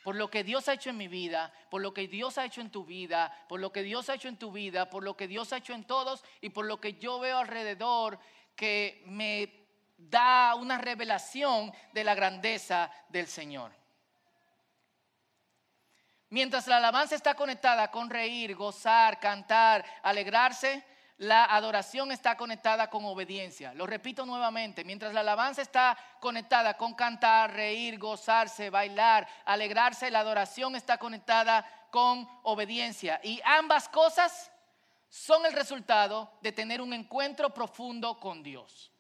por 0.03 0.17
lo 0.17 0.31
que 0.31 0.45
Dios 0.45 0.69
ha 0.69 0.75
hecho 0.75 0.91
en 0.91 0.97
mi 0.97 1.09
vida, 1.09 1.53
por 1.71 1.81
lo 1.81 1.95
que 1.95 2.09
Dios 2.09 2.37
ha 2.39 2.45
hecho 2.45 2.61
en 2.61 2.71
tu 2.71 2.85
vida, 2.85 3.47
por 3.49 3.61
lo 3.61 3.73
que 3.73 3.83
Dios 3.83 4.09
ha 4.11 4.15
hecho 4.15 4.29
en 4.29 4.37
tu 4.37 4.51
vida, 4.51 4.91
por 4.91 5.05
lo 5.05 5.17
que 5.17 5.29
Dios 5.29 5.53
ha 5.53 5.59
hecho 5.59 5.75
en 5.75 5.85
todos 5.85 6.25
y 6.41 6.51
por 6.51 6.67
lo 6.67 6.81
que 6.81 6.95
yo 6.95 7.21
veo 7.21 7.39
alrededor 7.39 8.19
que 8.57 9.03
me 9.07 9.67
da 9.97 10.55
una 10.57 10.79
revelación 10.79 11.73
de 11.93 12.05
la 12.05 12.15
grandeza 12.15 12.91
del 13.09 13.29
Señor. 13.29 13.73
Mientras 16.33 16.67
la 16.67 16.79
alabanza 16.79 17.15
está 17.15 17.35
conectada 17.35 17.91
con 17.91 18.09
reír, 18.09 18.55
gozar, 18.55 19.21
cantar, 19.21 19.85
alegrarse, 20.03 20.83
la 21.19 21.45
adoración 21.45 22.11
está 22.11 22.39
conectada 22.39 22.89
con 22.89 23.05
obediencia. 23.05 23.75
Lo 23.75 23.87
repito 23.87 24.25
nuevamente, 24.25 24.83
mientras 24.83 25.13
la 25.13 25.21
alabanza 25.21 25.61
está 25.61 25.95
conectada 26.21 26.79
con 26.79 26.95
cantar, 26.95 27.53
reír, 27.53 27.99
gozarse, 27.99 28.71
bailar, 28.71 29.29
alegrarse, 29.45 30.11
la 30.11 30.21
adoración 30.21 30.75
está 30.75 30.97
conectada 30.97 31.69
con 31.91 32.27
obediencia. 32.45 33.21
Y 33.23 33.39
ambas 33.45 33.87
cosas 33.91 34.51
son 35.11 35.45
el 35.45 35.53
resultado 35.53 36.33
de 36.41 36.53
tener 36.53 36.81
un 36.81 36.95
encuentro 36.95 37.53
profundo 37.53 38.19
con 38.19 38.43
Dios. 38.43 38.91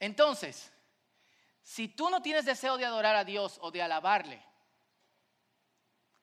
Entonces, 0.00 0.71
si 1.72 1.88
tú 1.88 2.10
no 2.10 2.20
tienes 2.20 2.44
deseo 2.44 2.76
de 2.76 2.84
adorar 2.84 3.16
a 3.16 3.24
Dios 3.24 3.58
o 3.62 3.70
de 3.70 3.80
alabarle, 3.80 4.44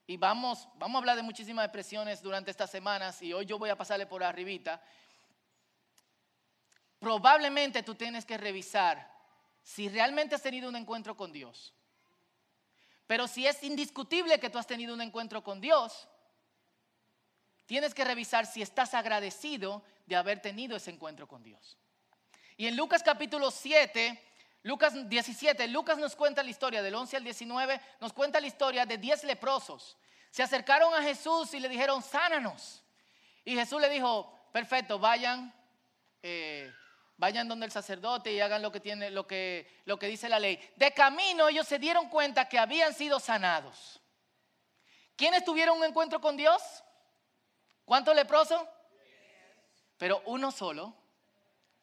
y 0.05 0.15
vamos, 0.15 0.67
vamos 0.75 0.93
a 0.93 0.99
hablar 0.99 1.15
de 1.15 1.23
muchísimas 1.23 1.65
expresiones 1.65 2.21
durante 2.21 2.51
estas 2.51 2.69
semanas 2.69 3.19
y 3.23 3.33
hoy 3.33 3.47
yo 3.47 3.57
voy 3.57 3.71
a 3.71 3.75
pasarle 3.75 4.05
por 4.05 4.23
arribita, 4.23 4.79
probablemente 6.99 7.81
tú 7.81 7.95
tienes 7.95 8.25
que 8.25 8.37
revisar 8.37 9.11
si 9.63 9.89
realmente 9.89 10.35
has 10.35 10.43
tenido 10.43 10.69
un 10.69 10.75
encuentro 10.75 11.17
con 11.17 11.31
Dios. 11.31 11.73
Pero 13.07 13.27
si 13.27 13.47
es 13.47 13.63
indiscutible 13.63 14.39
que 14.39 14.51
tú 14.51 14.59
has 14.59 14.67
tenido 14.67 14.93
un 14.93 15.01
encuentro 15.01 15.43
con 15.43 15.59
Dios, 15.59 16.07
tienes 17.65 17.95
que 17.95 18.05
revisar 18.05 18.45
si 18.45 18.61
estás 18.61 18.93
agradecido 18.93 19.81
de 20.05 20.15
haber 20.15 20.43
tenido 20.43 20.77
ese 20.77 20.91
encuentro 20.91 21.27
con 21.27 21.41
Dios. 21.41 21.75
Y 22.55 22.67
en 22.67 22.77
Lucas 22.77 23.01
capítulo 23.01 23.49
7, 23.49 24.28
Lucas 24.63 25.07
17, 25.07 25.67
Lucas 25.69 25.97
nos 25.97 26.15
cuenta 26.15 26.43
la 26.43 26.49
historia 26.49 26.81
del 26.81 26.93
11 26.93 27.17
al 27.17 27.23
19, 27.23 27.81
nos 28.01 28.11
cuenta 28.11 28.41
la 28.41 28.47
historia 28.47 28.85
de 28.85 28.97
10 28.97 29.23
leprosos. 29.23 29.97
Se 30.31 30.43
acercaron 30.43 30.93
a 30.93 31.01
Jesús 31.01 31.53
y 31.53 31.59
le 31.59 31.69
dijeron, 31.69 32.03
sánanos. 32.03 32.83
Y 33.45 33.55
Jesús 33.55 33.79
le 33.79 33.89
dijo, 33.89 34.37
perfecto, 34.51 34.99
vayan, 34.99 35.53
eh, 36.21 36.71
vayan 37.17 37.47
donde 37.47 37.65
el 37.65 37.71
sacerdote 37.71 38.33
y 38.33 38.41
hagan 38.41 38.61
lo 38.61 38.71
que, 38.71 38.81
tiene, 38.81 39.09
lo, 39.09 39.25
que, 39.25 39.81
lo 39.85 39.97
que 39.97 40.07
dice 40.07 40.27
la 40.27 40.39
ley. 40.39 40.59
De 40.75 40.93
camino 40.93 41.47
ellos 41.47 41.67
se 41.67 41.79
dieron 41.79 42.09
cuenta 42.09 42.49
que 42.49 42.59
habían 42.59 42.93
sido 42.93 43.19
sanados. 43.19 44.01
¿Quiénes 45.15 45.43
tuvieron 45.43 45.77
un 45.77 45.85
encuentro 45.85 46.19
con 46.19 46.35
Dios? 46.35 46.61
¿Cuántos 47.85 48.13
leprosos? 48.13 48.61
Pero 49.97 50.21
uno 50.25 50.51
solo 50.51 50.95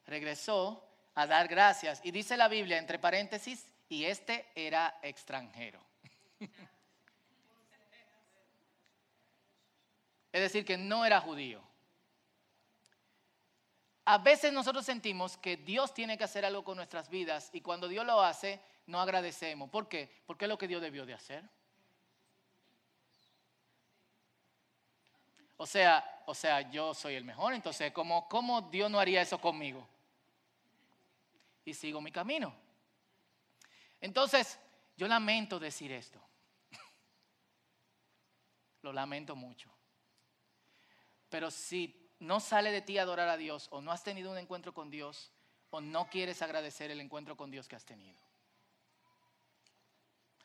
regresó 0.06 0.85
a 1.16 1.26
dar 1.26 1.48
gracias. 1.48 2.00
Y 2.04 2.12
dice 2.12 2.36
la 2.36 2.46
Biblia, 2.46 2.78
entre 2.78 3.00
paréntesis, 3.00 3.66
y 3.88 4.04
este 4.04 4.46
era 4.54 5.00
extranjero. 5.02 5.80
es 10.32 10.40
decir, 10.40 10.64
que 10.64 10.76
no 10.76 11.04
era 11.04 11.20
judío. 11.20 11.60
A 14.04 14.18
veces 14.18 14.52
nosotros 14.52 14.86
sentimos 14.86 15.36
que 15.38 15.56
Dios 15.56 15.92
tiene 15.92 16.16
que 16.16 16.22
hacer 16.24 16.44
algo 16.44 16.62
con 16.62 16.76
nuestras 16.76 17.08
vidas 17.08 17.50
y 17.52 17.60
cuando 17.60 17.88
Dios 17.88 18.06
lo 18.06 18.20
hace, 18.20 18.60
no 18.86 19.00
agradecemos. 19.00 19.68
¿Por 19.70 19.88
qué? 19.88 20.08
Porque 20.26 20.44
es 20.44 20.48
lo 20.48 20.58
que 20.58 20.68
Dios 20.68 20.80
debió 20.82 21.04
de 21.06 21.14
hacer. 21.14 21.42
O 25.56 25.66
sea, 25.66 26.22
o 26.26 26.34
sea, 26.34 26.60
yo 26.70 26.92
soy 26.92 27.14
el 27.14 27.24
mejor, 27.24 27.54
entonces, 27.54 27.90
¿cómo, 27.92 28.28
cómo 28.28 28.60
Dios 28.60 28.90
no 28.90 29.00
haría 29.00 29.22
eso 29.22 29.40
conmigo? 29.40 29.88
Y 31.66 31.74
sigo 31.74 32.00
mi 32.00 32.12
camino. 32.12 32.54
Entonces, 34.00 34.58
yo 34.96 35.08
lamento 35.08 35.58
decir 35.58 35.92
esto. 35.92 36.22
Lo 38.82 38.92
lamento 38.92 39.34
mucho. 39.34 39.70
Pero 41.28 41.50
si 41.50 42.08
no 42.20 42.40
sale 42.40 42.70
de 42.70 42.82
ti 42.82 42.98
adorar 42.98 43.28
a 43.28 43.36
Dios 43.36 43.66
o 43.72 43.82
no 43.82 43.90
has 43.90 44.04
tenido 44.04 44.30
un 44.30 44.38
encuentro 44.38 44.72
con 44.72 44.90
Dios 44.90 45.32
o 45.70 45.80
no 45.80 46.08
quieres 46.08 46.40
agradecer 46.40 46.90
el 46.90 47.00
encuentro 47.00 47.36
con 47.36 47.50
Dios 47.50 47.66
que 47.66 47.76
has 47.76 47.84
tenido. 47.84 48.20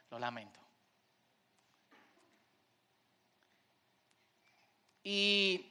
Lo 0.10 0.18
lamento. 0.18 0.60
Y, 5.04 5.68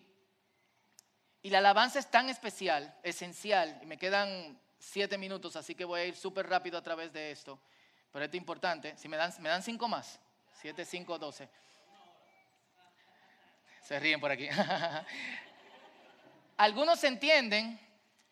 y 1.43 1.51
la 1.51 1.59
alabanza 1.59 1.99
es 1.99 2.09
tan 2.09 2.29
especial, 2.29 2.97
esencial, 3.03 3.79
y 3.83 3.87
me 3.87 3.99
quedan 3.99 4.61
siete 4.81 5.19
minutos, 5.19 5.55
así 5.55 5.75
que 5.75 5.85
voy 5.85 6.01
a 6.01 6.07
ir 6.07 6.17
súper 6.17 6.49
rápido 6.49 6.79
a 6.79 6.83
través 6.83 7.13
de 7.13 7.31
esto. 7.31 7.61
Pero 8.11 8.25
esto 8.25 8.37
es 8.37 8.41
importante. 8.41 8.97
Si 8.97 9.09
me 9.09 9.17
dan, 9.17 9.33
me 9.39 9.49
dan 9.49 9.63
cinco 9.63 9.87
más. 9.87 10.19
Siete, 10.53 10.85
cinco, 10.85 11.19
doce. 11.19 11.49
Se 13.83 13.99
ríen 14.01 14.21
por 14.21 14.31
aquí. 14.31 14.49
Algunos 16.57 17.03
entienden, 17.05 17.79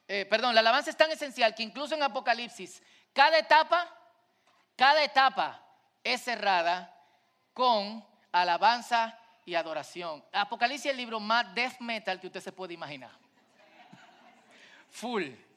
eh, 0.07 0.27
perdón, 0.27 0.55
la 0.55 0.61
alabanza 0.61 0.91
es 0.91 0.97
tan 0.97 1.11
esencial 1.11 1.55
que 1.55 1.63
incluso 1.63 1.95
en 1.95 2.03
Apocalipsis, 2.03 2.83
cada 3.13 3.39
etapa, 3.39 3.95
cada 4.77 5.03
etapa 5.03 5.63
es 6.03 6.23
cerrada 6.23 6.95
con 7.53 8.05
alabanza 8.33 9.19
y 9.45 9.55
adoración. 9.55 10.25
Apocalipsis 10.33 10.87
es 10.87 10.91
el 10.93 10.97
libro 10.97 11.21
más 11.21 11.55
death 11.55 11.79
metal 11.81 12.21
que 12.21 12.27
usted 12.27 12.41
se 12.41 12.53
puede 12.53 12.75
imaginar. 12.75 13.13
Full. 14.91 15.48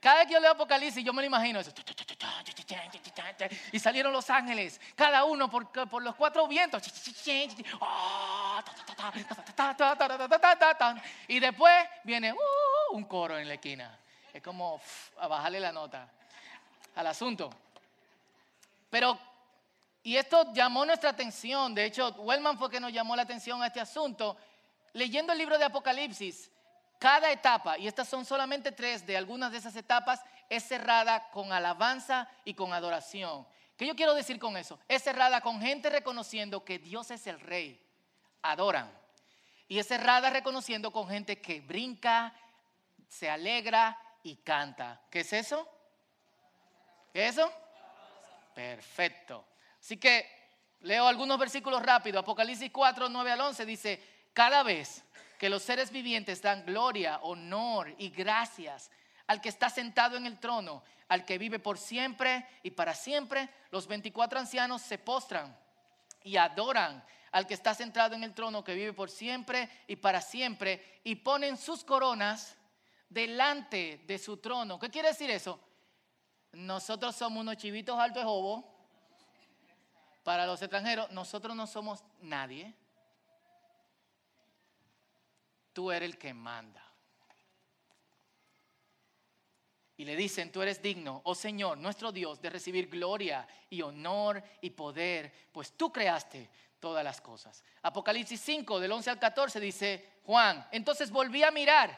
Cada 0.00 0.18
vez 0.18 0.28
que 0.28 0.34
yo 0.34 0.40
leo 0.40 0.52
Apocalipsis, 0.52 1.04
yo 1.04 1.12
me 1.12 1.22
lo 1.22 1.26
imagino 1.26 1.58
eso. 1.58 1.72
Y 3.72 3.78
salieron 3.78 4.12
los 4.12 4.30
ángeles, 4.30 4.80
cada 4.94 5.24
uno 5.24 5.50
por, 5.50 5.70
por 5.88 6.02
los 6.02 6.14
cuatro 6.14 6.46
vientos. 6.46 6.82
Y 11.26 11.40
después 11.40 11.74
viene 12.04 12.34
un 12.92 13.04
coro 13.04 13.38
en 13.38 13.48
la 13.48 13.54
esquina. 13.54 13.98
Es 14.32 14.42
como 14.42 14.80
a 15.18 15.26
bajarle 15.26 15.58
la 15.58 15.72
nota 15.72 16.08
al 16.94 17.06
asunto. 17.06 17.50
Pero, 18.90 19.18
y 20.02 20.16
esto 20.16 20.52
llamó 20.52 20.84
nuestra 20.84 21.10
atención. 21.10 21.74
De 21.74 21.84
hecho, 21.84 22.10
Wellman 22.10 22.56
fue 22.56 22.70
que 22.70 22.78
nos 22.78 22.92
llamó 22.92 23.16
la 23.16 23.22
atención 23.22 23.62
a 23.62 23.66
este 23.66 23.80
asunto. 23.80 24.36
Leyendo 24.92 25.32
el 25.32 25.38
libro 25.38 25.58
de 25.58 25.64
Apocalipsis, 25.64 26.50
cada 26.98 27.30
etapa, 27.30 27.78
y 27.78 27.86
estas 27.86 28.08
son 28.08 28.24
solamente 28.24 28.72
tres 28.72 29.06
de 29.06 29.16
algunas 29.16 29.52
de 29.52 29.58
esas 29.58 29.76
etapas, 29.76 30.20
es 30.48 30.64
cerrada 30.64 31.30
con 31.30 31.52
alabanza 31.52 32.28
y 32.44 32.54
con 32.54 32.72
adoración. 32.72 33.46
¿Qué 33.76 33.86
yo 33.86 33.94
quiero 33.94 34.14
decir 34.14 34.40
con 34.40 34.56
eso? 34.56 34.80
Es 34.88 35.04
cerrada 35.04 35.40
con 35.40 35.60
gente 35.60 35.90
reconociendo 35.90 36.64
que 36.64 36.80
Dios 36.80 37.12
es 37.12 37.26
el 37.28 37.38
rey. 37.38 37.80
Adoran. 38.42 38.90
Y 39.68 39.78
es 39.78 39.86
cerrada 39.86 40.30
reconociendo 40.30 40.90
con 40.90 41.08
gente 41.08 41.40
que 41.40 41.60
brinca, 41.60 42.34
se 43.06 43.30
alegra 43.30 43.96
y 44.24 44.36
canta. 44.36 45.00
¿Qué 45.10 45.20
es 45.20 45.32
eso? 45.32 45.68
¿Qué 47.12 47.28
es 47.28 47.34
eso? 47.36 47.52
Perfecto. 48.54 49.44
Así 49.78 49.96
que 49.98 50.26
leo 50.80 51.06
algunos 51.06 51.38
versículos 51.38 51.80
rápidos. 51.80 52.22
Apocalipsis 52.22 52.72
4, 52.72 53.08
9 53.08 53.30
al 53.30 53.40
11 53.40 53.66
dice, 53.66 54.02
cada 54.32 54.62
vez 54.64 55.04
que 55.38 55.48
los 55.48 55.62
seres 55.62 55.90
vivientes 55.92 56.42
dan 56.42 56.66
gloria, 56.66 57.20
honor 57.22 57.94
y 57.96 58.10
gracias 58.10 58.90
al 59.28 59.40
que 59.40 59.48
está 59.48 59.70
sentado 59.70 60.16
en 60.16 60.26
el 60.26 60.38
trono, 60.40 60.82
al 61.08 61.24
que 61.24 61.38
vive 61.38 61.60
por 61.60 61.78
siempre 61.78 62.46
y 62.62 62.72
para 62.72 62.94
siempre, 62.94 63.48
los 63.70 63.86
24 63.86 64.40
ancianos 64.40 64.82
se 64.82 64.98
postran 64.98 65.56
y 66.24 66.36
adoran 66.36 67.04
al 67.30 67.46
que 67.46 67.54
está 67.54 67.72
sentado 67.72 68.16
en 68.16 68.24
el 68.24 68.34
trono, 68.34 68.64
que 68.64 68.74
vive 68.74 68.92
por 68.92 69.10
siempre 69.10 69.68
y 69.86 69.96
para 69.96 70.20
siempre, 70.20 71.00
y 71.04 71.14
ponen 71.14 71.56
sus 71.56 71.84
coronas 71.84 72.56
delante 73.08 74.02
de 74.06 74.18
su 74.18 74.38
trono. 74.38 74.78
¿Qué 74.78 74.90
quiere 74.90 75.08
decir 75.08 75.30
eso? 75.30 75.60
Nosotros 76.52 77.14
somos 77.14 77.42
unos 77.42 77.58
chivitos 77.58 77.98
altos 77.98 78.22
de 78.22 78.26
jobo. 78.26 78.76
Para 80.24 80.46
los 80.46 80.60
extranjeros, 80.60 81.10
nosotros 81.12 81.54
no 81.54 81.66
somos 81.66 82.02
nadie 82.20 82.74
tú 85.78 85.92
eres 85.92 86.10
el 86.10 86.18
que 86.18 86.34
manda. 86.34 86.82
Y 89.96 90.04
le 90.04 90.16
dicen, 90.16 90.50
tú 90.50 90.60
eres 90.60 90.82
digno, 90.82 91.20
oh 91.22 91.36
Señor, 91.36 91.78
nuestro 91.78 92.10
Dios, 92.10 92.42
de 92.42 92.50
recibir 92.50 92.88
gloria 92.88 93.46
y 93.70 93.80
honor 93.82 94.42
y 94.60 94.70
poder, 94.70 95.32
pues 95.52 95.74
tú 95.76 95.92
creaste 95.92 96.50
todas 96.80 97.04
las 97.04 97.20
cosas. 97.20 97.62
Apocalipsis 97.82 98.40
5, 98.40 98.80
del 98.80 98.90
11 98.90 99.10
al 99.10 99.20
14, 99.20 99.60
dice 99.60 100.18
Juan, 100.24 100.66
entonces 100.72 101.12
volví 101.12 101.44
a 101.44 101.52
mirar 101.52 101.96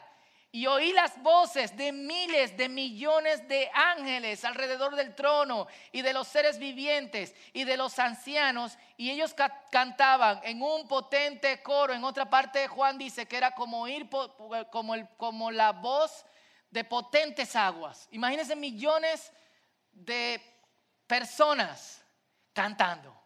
y 0.53 0.65
oí 0.65 0.91
las 0.91 1.21
voces 1.23 1.77
de 1.77 1.93
miles 1.93 2.57
de 2.57 2.67
millones 2.67 3.47
de 3.47 3.71
ángeles 3.73 4.43
alrededor 4.43 4.95
del 4.95 5.15
trono 5.15 5.67
y 5.93 6.01
de 6.01 6.11
los 6.11 6.27
seres 6.27 6.59
vivientes 6.59 7.33
y 7.53 7.63
de 7.63 7.77
los 7.77 7.97
ancianos 7.99 8.77
y 8.97 9.11
ellos 9.11 9.33
cantaban 9.71 10.41
en 10.43 10.61
un 10.61 10.89
potente 10.89 11.61
coro. 11.63 11.93
En 11.93 12.03
otra 12.03 12.29
parte 12.29 12.67
Juan 12.67 12.97
dice 12.97 13.27
que 13.27 13.37
era 13.37 13.51
como 13.51 13.81
oír 13.81 14.09
como, 14.09 14.93
el, 14.93 15.07
como 15.15 15.51
la 15.51 15.71
voz 15.71 16.25
de 16.69 16.83
potentes 16.83 17.55
aguas. 17.55 18.09
Imagínense 18.11 18.55
millones 18.57 19.31
de 19.93 20.41
personas 21.07 22.03
cantando. 22.51 23.17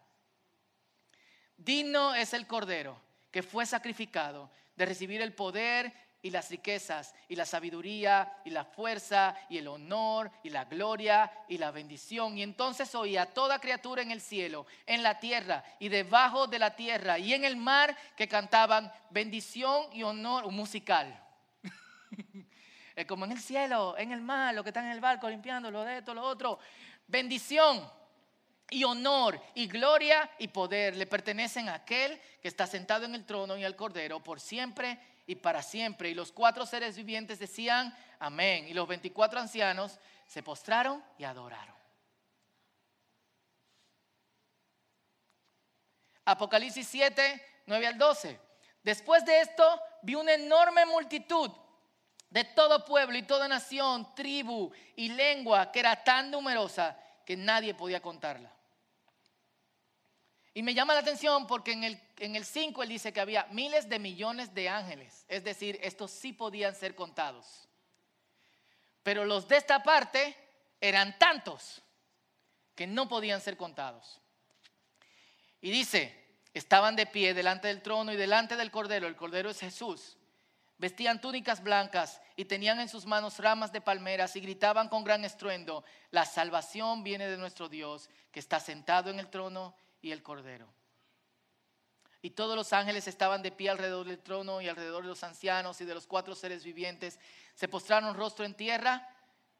Digno 1.56 2.14
es 2.14 2.34
el 2.34 2.46
cordero 2.46 3.00
que 3.32 3.42
fue 3.42 3.66
sacrificado 3.66 4.48
de 4.76 4.86
recibir 4.86 5.20
el 5.22 5.34
poder 5.34 6.05
y 6.22 6.30
las 6.30 6.50
riquezas 6.50 7.14
y 7.28 7.36
la 7.36 7.44
sabiduría 7.44 8.40
y 8.44 8.50
la 8.50 8.64
fuerza 8.64 9.36
y 9.48 9.58
el 9.58 9.68
honor 9.68 10.30
y 10.42 10.50
la 10.50 10.64
gloria 10.64 11.30
y 11.48 11.58
la 11.58 11.70
bendición. 11.70 12.36
Y 12.36 12.42
entonces 12.42 12.94
oía 12.94 13.26
toda 13.26 13.60
criatura 13.60 14.02
en 14.02 14.10
el 14.10 14.20
cielo, 14.20 14.66
en 14.86 15.02
la 15.02 15.20
tierra 15.20 15.64
y 15.78 15.88
debajo 15.88 16.46
de 16.46 16.58
la 16.58 16.74
tierra 16.74 17.18
y 17.18 17.34
en 17.34 17.44
el 17.44 17.56
mar 17.56 17.96
que 18.16 18.28
cantaban 18.28 18.92
bendición 19.10 19.86
y 19.92 20.02
honor 20.02 20.50
musical. 20.50 21.22
como 23.06 23.24
en 23.24 23.32
el 23.32 23.40
cielo, 23.40 23.96
en 23.98 24.12
el 24.12 24.22
mar, 24.22 24.54
lo 24.54 24.62
que 24.62 24.70
están 24.70 24.86
en 24.86 24.92
el 24.92 25.00
barco 25.00 25.28
limpiando, 25.28 25.70
lo 25.70 25.84
de 25.84 25.98
esto, 25.98 26.14
lo 26.14 26.22
otro. 26.22 26.58
Bendición 27.06 27.88
y 28.70 28.84
honor 28.84 29.40
y 29.54 29.68
gloria 29.68 30.28
y 30.38 30.48
poder 30.48 30.96
le 30.96 31.06
pertenecen 31.06 31.68
a 31.68 31.74
aquel 31.74 32.18
que 32.40 32.48
está 32.48 32.66
sentado 32.66 33.04
en 33.04 33.14
el 33.14 33.24
trono 33.24 33.56
y 33.56 33.64
al 33.64 33.76
cordero 33.76 34.22
por 34.22 34.40
siempre 34.40 34.98
y 35.26 35.34
para 35.34 35.62
siempre. 35.62 36.10
Y 36.10 36.14
los 36.14 36.32
cuatro 36.32 36.64
seres 36.64 36.96
vivientes 36.96 37.38
decían, 37.38 37.96
amén. 38.18 38.68
Y 38.68 38.74
los 38.74 38.86
24 38.86 39.40
ancianos 39.40 39.98
se 40.26 40.42
postraron 40.42 41.02
y 41.18 41.24
adoraron. 41.24 41.74
Apocalipsis 46.24 46.86
7, 46.88 47.42
9 47.66 47.86
al 47.86 47.98
12. 47.98 48.40
Después 48.82 49.24
de 49.24 49.40
esto 49.40 49.80
vi 50.02 50.14
una 50.14 50.34
enorme 50.34 50.86
multitud 50.86 51.50
de 52.30 52.44
todo 52.44 52.84
pueblo 52.84 53.16
y 53.16 53.22
toda 53.22 53.48
nación, 53.48 54.14
tribu 54.14 54.72
y 54.96 55.08
lengua 55.10 55.70
que 55.70 55.80
era 55.80 56.02
tan 56.02 56.30
numerosa 56.30 56.98
que 57.24 57.36
nadie 57.36 57.74
podía 57.74 58.00
contarla. 58.00 58.55
Y 60.56 60.62
me 60.62 60.72
llama 60.72 60.94
la 60.94 61.00
atención 61.00 61.46
porque 61.46 61.72
en 61.72 61.84
el, 61.84 62.00
en 62.16 62.34
el 62.34 62.46
5 62.46 62.82
él 62.82 62.88
dice 62.88 63.12
que 63.12 63.20
había 63.20 63.46
miles 63.50 63.90
de 63.90 63.98
millones 63.98 64.54
de 64.54 64.70
ángeles. 64.70 65.26
Es 65.28 65.44
decir, 65.44 65.78
estos 65.82 66.10
sí 66.10 66.32
podían 66.32 66.74
ser 66.74 66.94
contados. 66.94 67.68
Pero 69.02 69.26
los 69.26 69.46
de 69.48 69.58
esta 69.58 69.82
parte 69.82 70.34
eran 70.80 71.18
tantos 71.18 71.82
que 72.74 72.86
no 72.86 73.06
podían 73.06 73.42
ser 73.42 73.58
contados. 73.58 74.18
Y 75.60 75.70
dice, 75.70 76.38
estaban 76.54 76.96
de 76.96 77.04
pie 77.04 77.34
delante 77.34 77.68
del 77.68 77.82
trono 77.82 78.10
y 78.14 78.16
delante 78.16 78.56
del 78.56 78.70
cordero. 78.70 79.06
El 79.08 79.14
cordero 79.14 79.50
es 79.50 79.60
Jesús. 79.60 80.16
Vestían 80.78 81.20
túnicas 81.20 81.62
blancas 81.62 82.18
y 82.34 82.46
tenían 82.46 82.80
en 82.80 82.88
sus 82.88 83.04
manos 83.04 83.40
ramas 83.40 83.72
de 83.72 83.82
palmeras 83.82 84.34
y 84.36 84.40
gritaban 84.40 84.88
con 84.88 85.04
gran 85.04 85.22
estruendo, 85.22 85.84
la 86.10 86.24
salvación 86.24 87.04
viene 87.04 87.28
de 87.28 87.36
nuestro 87.36 87.68
Dios 87.68 88.08
que 88.32 88.40
está 88.40 88.58
sentado 88.58 89.10
en 89.10 89.18
el 89.18 89.28
trono 89.28 89.74
y 90.00 90.12
el 90.12 90.22
Cordero. 90.22 90.72
Y 92.22 92.30
todos 92.30 92.56
los 92.56 92.72
ángeles 92.72 93.06
estaban 93.06 93.42
de 93.42 93.52
pie 93.52 93.70
alrededor 93.70 94.06
del 94.06 94.18
trono 94.18 94.60
y 94.60 94.68
alrededor 94.68 95.02
de 95.02 95.10
los 95.10 95.22
ancianos 95.22 95.80
y 95.80 95.84
de 95.84 95.94
los 95.94 96.06
cuatro 96.06 96.34
seres 96.34 96.64
vivientes. 96.64 97.20
Se 97.54 97.68
postraron 97.68 98.16
rostro 98.16 98.44
en 98.44 98.54
tierra 98.54 99.08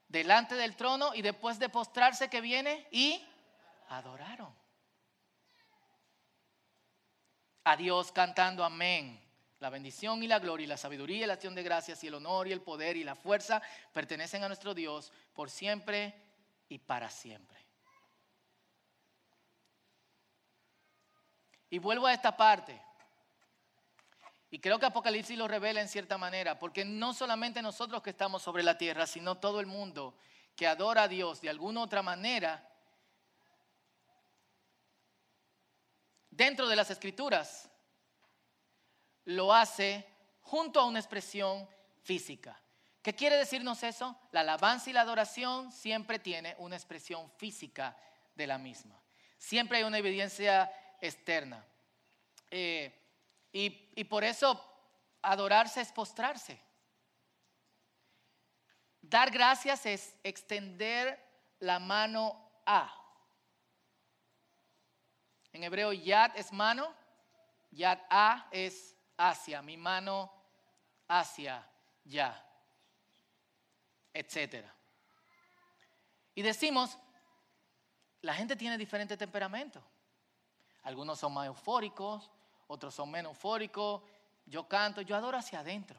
delante 0.09 0.55
del 0.55 0.75
trono 0.77 1.15
y 1.15 1.23
después 1.23 1.59
de 1.59 1.69
postrarse 1.69 2.29
que 2.29 2.41
viene 2.41 2.89
y 2.91 3.25
adoraron. 3.89 4.55
A 7.65 7.77
Dios 7.77 8.13
cantando 8.13 8.65
amén. 8.65 9.23
La 9.59 9.71
bendición 9.71 10.23
y 10.23 10.27
la 10.27 10.39
gloria 10.39 10.65
y 10.65 10.69
la 10.69 10.77
sabiduría 10.77 11.25
y 11.25 11.27
la 11.27 11.35
acción 11.35 11.55
de 11.55 11.63
gracias 11.63 12.05
y 12.05 12.09
el 12.09 12.15
honor 12.15 12.47
y 12.47 12.53
el 12.53 12.61
poder 12.61 12.97
y 12.97 13.05
la 13.05 13.15
fuerza 13.15 13.63
pertenecen 13.93 14.45
a 14.45 14.49
nuestro 14.49 14.75
Dios 14.75 15.13
por 15.33 15.51
siempre 15.51 16.15
y 16.69 16.79
para 16.79 17.11
siempre. 17.11 17.66
Y 21.71 21.79
vuelvo 21.79 22.07
a 22.07 22.13
esta 22.13 22.37
parte. 22.37 22.81
Y 24.51 24.61
creo 24.61 24.79
que 24.79 24.87
Apocalipsis 24.87 25.37
lo 25.37 25.49
revela 25.49 25.81
en 25.81 25.89
cierta 25.89 26.17
manera, 26.19 26.59
porque 26.59 26.85
no 26.85 27.13
solamente 27.13 27.61
nosotros 27.63 28.03
que 28.03 28.11
estamos 28.11 28.43
sobre 28.43 28.63
la 28.63 28.79
tierra, 28.79 29.07
sino 29.07 29.39
todo 29.39 29.61
el 29.61 29.67
mundo 29.67 30.17
que 30.55 30.67
adora 30.67 31.05
a 31.05 31.09
Dios 31.09 31.41
de 31.41 31.51
alguna 31.51 31.83
otra 31.83 32.03
manera, 32.03 32.67
dentro 36.31 36.69
de 36.69 36.77
las 36.77 36.91
escrituras, 36.91 37.69
lo 39.25 39.53
hace 39.53 40.07
junto 40.41 40.81
a 40.81 40.87
una 40.87 41.01
expresión 41.01 41.69
física. 42.03 42.59
¿Qué 43.03 43.15
quiere 43.15 43.37
decirnos 43.37 43.83
eso? 43.83 44.19
La 44.33 44.41
alabanza 44.41 44.91
y 44.91 44.93
la 44.93 45.03
adoración 45.03 45.71
siempre 45.73 46.19
tiene 46.19 46.55
una 46.59 46.77
expresión 46.77 47.31
física 47.33 47.97
de 48.35 48.47
la 48.47 48.59
misma. 48.59 49.01
Siempre 49.39 49.79
hay 49.79 49.85
una 49.85 49.99
evidencia 49.99 50.73
externa. 51.01 51.65
Eh, 52.51 52.93
y, 53.53 53.91
y 53.95 54.05
por 54.05 54.25
eso 54.25 54.63
adorarse 55.23 55.81
es 55.81 55.93
postrarse. 55.93 56.61
Dar 59.01 59.31
gracias 59.31 59.87
es 59.87 60.15
extender 60.23 61.19
la 61.61 61.79
mano 61.79 62.51
a. 62.67 62.93
En 65.53 65.65
hebreo, 65.65 65.93
yad 65.93 66.37
es 66.37 66.53
mano, 66.53 66.95
yad 67.71 67.99
a 68.11 68.49
es 68.51 68.95
hacia, 69.17 69.63
mi 69.63 69.77
mano 69.77 70.31
hacia 71.09 71.67
ya, 72.05 72.45
etcétera. 74.13 74.73
Y 76.35 76.43
decimos, 76.43 76.99
la 78.23 78.35
gente 78.35 78.57
tiene 78.57 78.77
diferentes 78.77 79.17
temperamentos. 79.17 79.83
Algunos 80.87 81.19
son 81.19 81.35
más 81.35 81.49
eufóricos, 81.49 82.31
otros 82.69 82.95
son 82.95 83.11
menos 83.11 83.33
eufóricos. 83.33 84.03
Yo 84.45 84.69
canto, 84.69 85.01
yo 85.01 85.17
adoro 85.17 85.37
hacia 85.37 85.59
adentro. 85.59 85.99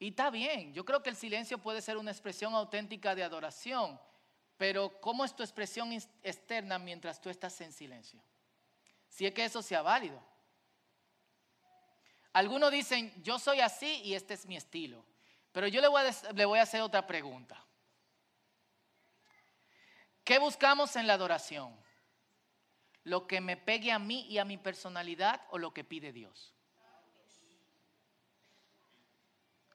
Y 0.00 0.08
está 0.08 0.30
bien, 0.30 0.74
yo 0.74 0.84
creo 0.84 1.00
que 1.00 1.10
el 1.10 1.14
silencio 1.14 1.58
puede 1.58 1.80
ser 1.80 1.96
una 1.96 2.10
expresión 2.10 2.56
auténtica 2.56 3.14
de 3.14 3.22
adoración, 3.22 4.00
pero 4.56 5.00
¿cómo 5.00 5.24
es 5.24 5.36
tu 5.36 5.44
expresión 5.44 5.92
externa 5.92 6.76
mientras 6.80 7.20
tú 7.20 7.30
estás 7.30 7.60
en 7.60 7.72
silencio? 7.72 8.20
Si 9.08 9.26
es 9.26 9.32
que 9.32 9.44
eso 9.44 9.62
sea 9.62 9.82
válido. 9.82 10.20
Algunos 12.32 12.72
dicen, 12.72 13.14
yo 13.22 13.38
soy 13.38 13.60
así 13.60 14.02
y 14.02 14.14
este 14.14 14.34
es 14.34 14.44
mi 14.44 14.56
estilo, 14.56 15.06
pero 15.52 15.68
yo 15.68 15.80
le 15.80 15.86
voy 15.86 16.02
a, 16.02 16.32
le 16.32 16.44
voy 16.44 16.58
a 16.58 16.62
hacer 16.62 16.82
otra 16.82 17.06
pregunta. 17.06 17.64
¿Qué 20.24 20.40
buscamos 20.40 20.96
en 20.96 21.06
la 21.06 21.14
adoración? 21.14 21.85
¿Lo 23.06 23.28
que 23.28 23.40
me 23.40 23.56
pegue 23.56 23.92
a 23.92 24.00
mí 24.00 24.26
y 24.28 24.38
a 24.38 24.44
mi 24.44 24.58
personalidad 24.58 25.40
o 25.50 25.58
lo 25.58 25.72
que 25.72 25.84
pide 25.84 26.12
Dios? 26.12 26.52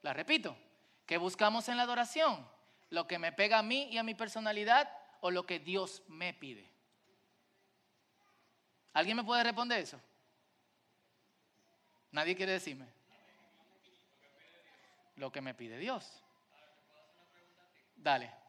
La 0.02 0.12
repito, 0.12 0.58
¿qué 1.06 1.18
buscamos 1.18 1.70
en 1.70 1.78
la 1.78 1.84
adoración? 1.84 2.46
¿Lo 2.90 3.08
que 3.08 3.20
me 3.20 3.32
pega 3.32 3.60
a 3.60 3.64
mí 3.64 3.84
y 3.90 3.98
a 3.98 4.04
mi 4.04 4.16
personalidad 4.16 4.92
o 5.22 5.32
lo 5.32 5.46
que 5.46 5.60
Dios 5.60 6.04
me 6.10 6.34
pide? 6.34 6.70
¿Alguien 8.92 9.16
me 9.16 9.24
puede 9.24 9.46
responder 9.46 9.80
eso? 9.80 10.02
Nadie 12.12 12.36
quiere 12.36 12.52
decirme. 12.52 12.88
Lo 15.16 15.32
que 15.32 15.40
me 15.40 15.54
pide 15.54 15.78
Dios. 15.78 16.22
Dale. 17.96 18.41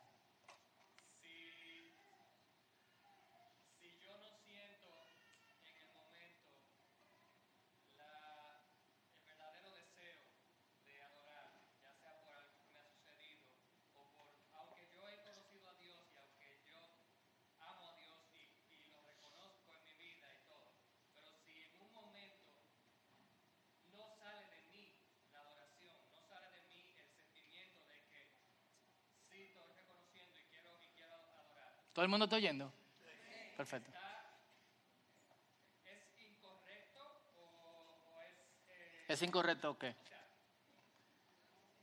¿Todo 32.03 32.07
el 32.07 32.11
mundo 32.11 32.25
está 32.25 32.35
oyendo? 32.35 32.73
Perfecto. 33.57 33.93
¿Es 35.87 36.03
incorrecto 36.19 37.01
o, 37.39 38.21
es... 38.27 38.35
¿Es 39.07 39.23
incorrecto 39.23 39.71
o 39.71 39.79
qué? 39.79 39.95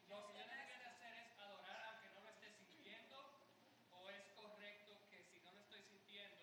Lo 0.09 0.27
que 0.27 0.33
yo 0.33 0.43
debería 0.43 0.77
de 0.77 0.87
hacer 0.87 1.13
es 1.23 1.39
adorar 1.39 1.85
aunque 1.87 2.09
no 2.13 2.19
lo 2.19 2.29
esté 2.31 2.51
sintiendo 2.51 3.15
o 3.93 4.09
es 4.09 4.27
correcto 4.35 4.91
que 5.09 5.23
si 5.23 5.39
no 5.39 5.53
lo 5.53 5.61
estoy 5.61 5.83
sintiendo 5.83 6.35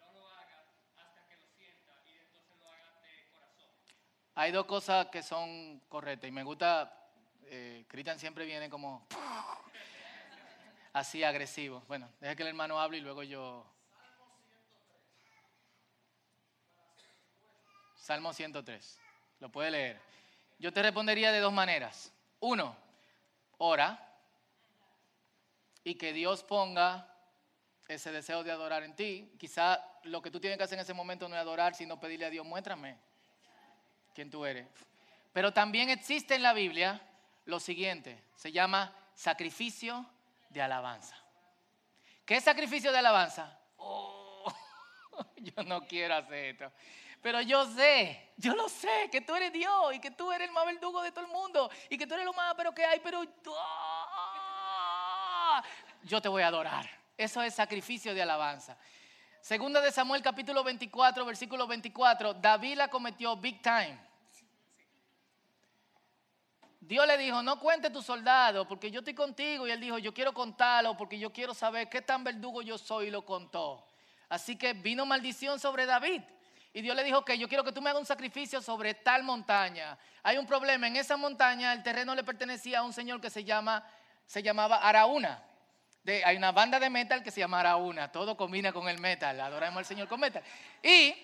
no 0.00 0.10
lo 0.10 0.26
haga 0.28 0.64
hasta 0.96 1.26
que 1.28 1.36
lo 1.36 1.48
sienta 1.48 2.00
y 2.06 2.16
entonces 2.16 2.58
lo 2.58 2.66
haga 2.66 2.98
de 3.02 3.28
corazón. 3.30 3.68
Hay 4.36 4.52
dos 4.52 4.64
cosas 4.64 5.08
que 5.08 5.22
son 5.22 5.80
correctas 5.90 6.28
y 6.28 6.32
me 6.32 6.44
gusta, 6.44 7.10
eh, 7.42 7.84
Cristian 7.88 8.18
siempre 8.18 8.46
viene 8.46 8.70
como 8.70 9.06
así 10.92 11.24
agresivo. 11.24 11.82
Bueno, 11.88 12.08
deja 12.20 12.34
que 12.34 12.42
el 12.42 12.48
hermano 12.48 12.80
hable 12.80 12.98
y 12.98 13.00
luego 13.00 13.22
yo... 13.22 13.66
Salmo 17.96 18.32
103. 18.32 18.98
Lo 19.40 19.50
puede 19.50 19.70
leer. 19.70 20.00
Yo 20.58 20.72
te 20.72 20.82
respondería 20.82 21.30
de 21.30 21.40
dos 21.40 21.52
maneras. 21.52 22.12
Uno, 22.40 22.76
ora 23.58 24.04
y 25.84 25.94
que 25.94 26.12
Dios 26.12 26.42
ponga 26.42 27.06
ese 27.86 28.12
deseo 28.12 28.42
de 28.44 28.52
adorar 28.52 28.82
en 28.82 28.94
ti. 28.94 29.32
Quizá 29.38 29.82
lo 30.04 30.20
que 30.22 30.30
tú 30.30 30.40
tienes 30.40 30.58
que 30.58 30.64
hacer 30.64 30.78
en 30.78 30.82
ese 30.82 30.94
momento 30.94 31.28
no 31.28 31.36
es 31.36 31.40
adorar, 31.40 31.74
sino 31.74 31.98
pedirle 31.98 32.26
a 32.26 32.30
Dios, 32.30 32.46
muéstrame 32.46 32.98
quién 34.14 34.30
tú 34.30 34.44
eres. 34.44 34.66
Pero 35.32 35.52
también 35.52 35.88
existe 35.88 36.34
en 36.34 36.42
la 36.42 36.52
Biblia 36.52 37.00
lo 37.44 37.60
siguiente, 37.60 38.22
se 38.36 38.52
llama 38.52 38.94
sacrificio 39.14 40.04
de 40.48 40.62
alabanza. 40.62 41.16
¿Qué 42.24 42.36
es 42.36 42.44
sacrificio 42.44 42.92
de 42.92 42.98
alabanza? 42.98 43.58
Oh, 43.76 44.52
yo 45.36 45.62
no 45.64 45.86
quiero 45.86 46.14
hacer 46.14 46.44
esto. 46.60 46.72
Pero 47.22 47.40
yo 47.40 47.66
sé, 47.74 48.32
yo 48.36 48.54
lo 48.54 48.68
sé, 48.68 49.08
que 49.10 49.20
tú 49.20 49.34
eres 49.34 49.52
Dios 49.52 49.94
y 49.94 50.00
que 50.00 50.10
tú 50.10 50.30
eres 50.30 50.48
el 50.48 50.54
más 50.54 50.66
verdugo 50.66 51.02
de 51.02 51.10
todo 51.10 51.24
el 51.24 51.30
mundo 51.32 51.70
y 51.88 51.98
que 51.98 52.06
tú 52.06 52.14
eres 52.14 52.26
lo 52.26 52.32
más 52.32 52.54
pero 52.54 52.72
que 52.72 52.84
hay, 52.84 53.00
pero 53.00 53.24
yo 56.04 56.22
te 56.22 56.28
voy 56.28 56.42
a 56.42 56.46
adorar. 56.46 56.88
Eso 57.16 57.42
es 57.42 57.54
sacrificio 57.54 58.14
de 58.14 58.22
alabanza. 58.22 58.76
Segunda 59.40 59.80
de 59.80 59.90
Samuel 59.90 60.22
capítulo 60.22 60.62
24, 60.62 61.24
versículo 61.24 61.66
24, 61.66 62.34
David 62.34 62.76
la 62.76 62.88
cometió 62.88 63.36
big 63.36 63.60
time. 63.62 63.98
Dios 66.88 67.06
le 67.06 67.18
dijo, 67.18 67.42
no 67.42 67.60
cuente 67.60 67.90
tu 67.90 68.00
soldado 68.00 68.66
porque 68.66 68.90
yo 68.90 69.00
estoy 69.00 69.12
contigo. 69.12 69.66
Y 69.66 69.70
él 69.70 69.78
dijo, 69.78 69.98
yo 69.98 70.14
quiero 70.14 70.32
contarlo 70.32 70.96
porque 70.96 71.18
yo 71.18 71.30
quiero 71.30 71.52
saber 71.52 71.90
qué 71.90 72.00
tan 72.00 72.24
verdugo 72.24 72.62
yo 72.62 72.78
soy 72.78 73.08
y 73.08 73.10
lo 73.10 73.26
contó. 73.26 73.86
Así 74.30 74.56
que 74.56 74.72
vino 74.72 75.04
maldición 75.04 75.60
sobre 75.60 75.84
David. 75.84 76.22
Y 76.72 76.80
Dios 76.80 76.96
le 76.96 77.04
dijo 77.04 77.22
que 77.26 77.36
yo 77.36 77.46
quiero 77.46 77.62
que 77.62 77.72
tú 77.72 77.82
me 77.82 77.90
hagas 77.90 78.00
un 78.00 78.06
sacrificio 78.06 78.62
sobre 78.62 78.94
tal 78.94 79.22
montaña. 79.22 79.98
Hay 80.22 80.38
un 80.38 80.46
problema, 80.46 80.86
en 80.86 80.96
esa 80.96 81.18
montaña 81.18 81.74
el 81.74 81.82
terreno 81.82 82.14
le 82.14 82.24
pertenecía 82.24 82.78
a 82.78 82.82
un 82.82 82.94
señor 82.94 83.20
que 83.20 83.28
se, 83.28 83.44
llama, 83.44 83.86
se 84.26 84.42
llamaba 84.42 84.76
Araúna. 84.76 85.42
Hay 86.24 86.38
una 86.38 86.52
banda 86.52 86.80
de 86.80 86.88
metal 86.88 87.22
que 87.22 87.30
se 87.30 87.40
llama 87.40 87.60
Araúna. 87.60 88.10
Todo 88.10 88.34
combina 88.34 88.72
con 88.72 88.88
el 88.88 88.98
metal. 88.98 89.38
Adoramos 89.38 89.76
al 89.76 89.84
Señor 89.84 90.08
con 90.08 90.20
metal. 90.20 90.42
Y 90.82 91.14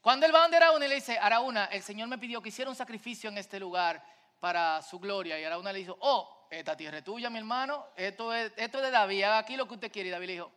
cuando 0.00 0.24
él 0.24 0.34
va 0.34 0.40
donde 0.40 0.56
Araúna 0.56 0.86
y 0.86 0.88
le 0.88 0.94
dice, 0.94 1.18
Araúna, 1.18 1.66
el 1.66 1.82
Señor 1.82 2.08
me 2.08 2.16
pidió 2.16 2.40
que 2.40 2.48
hiciera 2.48 2.70
un 2.70 2.76
sacrificio 2.76 3.28
en 3.28 3.36
este 3.36 3.60
lugar 3.60 4.02
para 4.42 4.82
su 4.82 4.98
gloria. 4.98 5.38
Y 5.38 5.44
Araúna 5.44 5.72
le 5.72 5.78
dijo, 5.78 5.96
oh, 6.00 6.48
esta 6.50 6.76
tierra 6.76 6.98
es 6.98 7.04
tuya, 7.04 7.30
mi 7.30 7.38
hermano, 7.38 7.86
esto 7.94 8.34
es, 8.34 8.52
esto 8.56 8.80
de 8.80 8.90
David, 8.90 9.22
haga 9.22 9.38
aquí 9.38 9.56
lo 9.56 9.68
que 9.68 9.74
usted 9.74 9.92
quiere. 9.92 10.08
Y 10.08 10.10
David 10.10 10.26
le 10.26 10.32
dijo, 10.32 10.52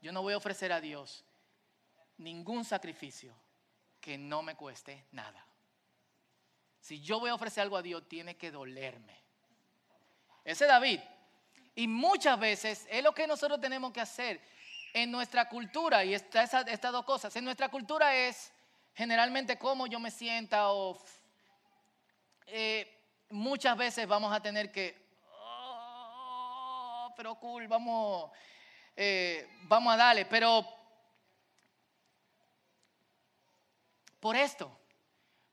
yo 0.00 0.12
no 0.12 0.22
voy 0.22 0.32
a 0.32 0.38
ofrecer 0.38 0.72
a 0.72 0.80
Dios 0.80 1.26
ningún 2.16 2.64
sacrificio 2.64 3.36
que 4.00 4.16
no 4.16 4.40
me 4.40 4.56
cueste 4.56 5.04
nada. 5.12 5.44
Si 6.80 7.02
yo 7.02 7.20
voy 7.20 7.28
a 7.28 7.34
ofrecer 7.34 7.60
algo 7.60 7.76
a 7.76 7.82
Dios, 7.82 8.08
tiene 8.08 8.38
que 8.38 8.50
dolerme. 8.50 9.22
Ese 10.42 10.64
es 10.64 10.70
David. 10.70 11.00
Y 11.74 11.86
muchas 11.86 12.40
veces 12.40 12.86
es 12.88 13.04
lo 13.04 13.12
que 13.12 13.26
nosotros 13.26 13.60
tenemos 13.60 13.92
que 13.92 14.00
hacer 14.00 14.40
en 14.94 15.10
nuestra 15.10 15.50
cultura, 15.50 16.02
y 16.02 16.14
estas 16.14 16.64
dos 16.92 17.04
cosas. 17.04 17.36
En 17.36 17.44
nuestra 17.44 17.68
cultura 17.68 18.16
es 18.16 18.50
generalmente 18.94 19.58
cómo 19.58 19.86
yo 19.86 20.00
me 20.00 20.10
sienta 20.10 20.70
o 20.70 20.98
eh, 22.50 22.98
muchas 23.30 23.76
veces 23.76 24.06
vamos 24.06 24.32
a 24.32 24.40
tener 24.40 24.72
que, 24.72 24.96
oh, 25.32 27.12
pero 27.16 27.34
cool, 27.36 27.68
vamos, 27.68 28.30
eh, 28.96 29.48
vamos 29.62 29.92
a 29.92 29.96
darle, 29.96 30.24
pero 30.24 30.66
por 34.18 34.34
esto, 34.34 34.76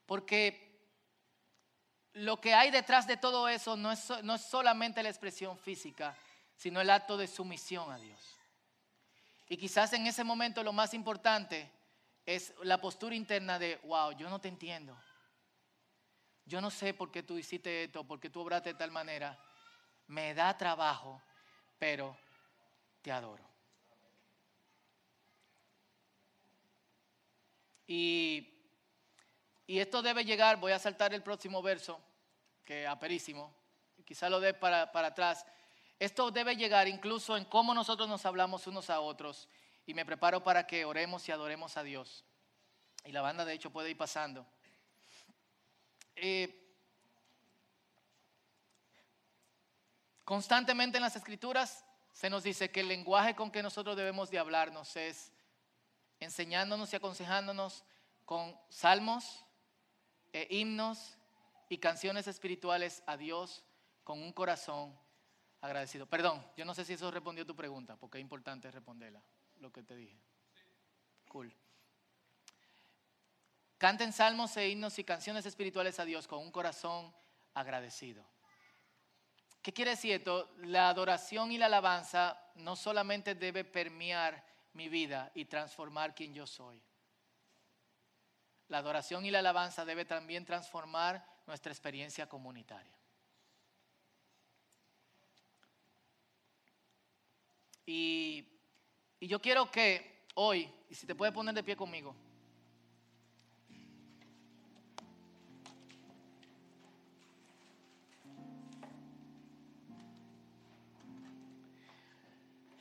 porque 0.05 0.65
lo 2.13 2.39
que 2.39 2.53
hay 2.53 2.71
detrás 2.71 3.05
de 3.07 3.17
todo 3.17 3.49
eso 3.49 3.75
no 3.75 3.91
es, 3.91 4.09
no 4.23 4.35
es 4.35 4.41
solamente 4.41 5.03
la 5.03 5.09
expresión 5.09 5.57
física, 5.57 6.15
sino 6.55 6.79
el 6.79 6.89
acto 6.89 7.17
de 7.17 7.27
sumisión 7.27 7.91
a 7.91 7.97
Dios. 7.97 8.19
Y 9.49 9.57
quizás 9.57 9.91
en 9.93 10.07
ese 10.07 10.23
momento 10.23 10.63
lo 10.63 10.71
más 10.71 10.93
importante 10.93 11.69
es 12.25 12.53
la 12.63 12.79
postura 12.79 13.15
interna 13.15 13.59
de, 13.59 13.77
wow, 13.83 14.13
yo 14.13 14.29
no 14.29 14.39
te 14.39 14.47
entiendo 14.47 14.97
yo 16.45 16.61
no 16.61 16.69
sé 16.69 16.93
por 16.93 17.11
qué 17.11 17.23
tú 17.23 17.37
hiciste 17.37 17.83
esto, 17.83 18.03
por 18.03 18.19
qué 18.19 18.29
tú 18.29 18.41
obraste 18.41 18.73
de 18.73 18.79
tal 18.79 18.91
manera. 18.91 19.37
Me 20.07 20.33
da 20.35 20.55
trabajo, 20.55 21.21
pero 21.79 22.15
te 23.01 23.11
adoro. 23.11 23.43
Y, 27.87 28.51
esto 29.67 30.03
debe 30.03 30.23
llegar, 30.23 30.59
voy 30.59 30.71
a 30.71 30.79
saltar 30.79 31.13
el 31.13 31.23
próximo 31.23 31.61
verso, 31.63 31.99
que 32.63 32.85
aperísimo, 32.85 33.55
quizá 34.05 34.29
lo 34.29 34.39
dé 34.39 34.53
para, 34.53 34.91
para 34.91 35.07
atrás. 35.09 35.45
Esto 35.97 36.29
debe 36.29 36.55
llegar 36.55 36.87
incluso 36.87 37.35
en 37.37 37.45
cómo 37.45 37.73
nosotros 37.73 38.07
nos 38.07 38.25
hablamos 38.25 38.67
unos 38.67 38.91
a 38.91 38.99
otros. 38.99 39.49
Y 39.87 39.93
me 39.93 40.05
preparo 40.05 40.43
para 40.43 40.67
que 40.67 40.85
oremos 40.85 41.27
y 41.27 41.31
adoremos 41.31 41.77
a 41.77 41.83
Dios. 41.83 42.25
Y 43.03 43.11
la 43.11 43.21
banda 43.21 43.45
de 43.45 43.53
hecho 43.53 43.71
puede 43.71 43.91
ir 43.91 43.97
pasando. 43.97 44.45
Eh, 46.15 46.73
constantemente 50.23 50.97
en 50.97 51.03
las 51.03 51.15
escrituras 51.15 51.85
se 52.11 52.29
nos 52.29 52.43
dice 52.43 52.71
que 52.71 52.79
el 52.79 52.87
lenguaje 52.87 53.35
con 53.35 53.51
que 53.51 53.61
nosotros 53.61 53.97
debemos 53.97 54.29
de 54.29 54.39
hablarnos 54.39 54.95
es 54.95 55.31
enseñándonos 56.19 56.91
y 56.93 56.95
aconsejándonos 56.95 57.83
con 58.25 58.57
salmos, 58.69 59.45
e 60.35 60.47
himnos 60.49 61.17
y 61.69 61.77
canciones 61.77 62.27
espirituales 62.27 63.03
a 63.05 63.15
Dios 63.15 63.63
con 64.03 64.21
un 64.21 64.33
corazón 64.33 64.93
agradecido. 65.61 66.05
Perdón, 66.07 66.45
yo 66.57 66.65
no 66.65 66.73
sé 66.73 66.83
si 66.83 66.93
eso 66.93 67.09
respondió 67.09 67.45
tu 67.45 67.55
pregunta, 67.55 67.95
porque 67.95 68.17
es 68.17 68.21
importante 68.21 68.69
responderla, 68.69 69.23
lo 69.59 69.71
que 69.71 69.81
te 69.81 69.95
dije. 69.95 70.19
Cool. 71.29 71.55
Canten 73.85 74.13
salmos 74.13 74.57
e 74.57 74.67
himnos 74.67 74.97
y 74.97 75.03
canciones 75.03 75.45
espirituales 75.45 75.99
a 75.99 76.05
Dios 76.05 76.27
con 76.27 76.39
un 76.39 76.49
corazón 76.49 77.13
agradecido. 77.53 78.25
¿Qué 79.61 79.71
quiere 79.73 79.91
decir 79.91 80.13
esto? 80.13 80.49
La 80.63 80.89
adoración 80.89 81.51
y 81.51 81.59
la 81.59 81.67
alabanza 81.67 82.35
no 82.55 82.75
solamente 82.75 83.35
debe 83.35 83.63
permear 83.63 84.43
mi 84.73 84.89
vida 84.89 85.31
y 85.35 85.45
transformar 85.45 86.15
quien 86.15 86.33
yo 86.33 86.47
soy. 86.47 86.81
La 88.69 88.79
adoración 88.79 89.23
y 89.23 89.29
la 89.29 89.37
alabanza 89.37 89.85
debe 89.85 90.03
también 90.03 90.45
transformar 90.45 91.23
nuestra 91.45 91.71
experiencia 91.71 92.27
comunitaria. 92.27 92.97
Y, 97.85 98.47
y 99.19 99.27
yo 99.27 99.39
quiero 99.39 99.69
que 99.69 100.25
hoy, 100.33 100.73
y 100.89 100.95
si 100.95 101.05
te 101.05 101.13
puedes 101.13 101.35
poner 101.35 101.53
de 101.53 101.61
pie 101.61 101.75
conmigo, 101.75 102.15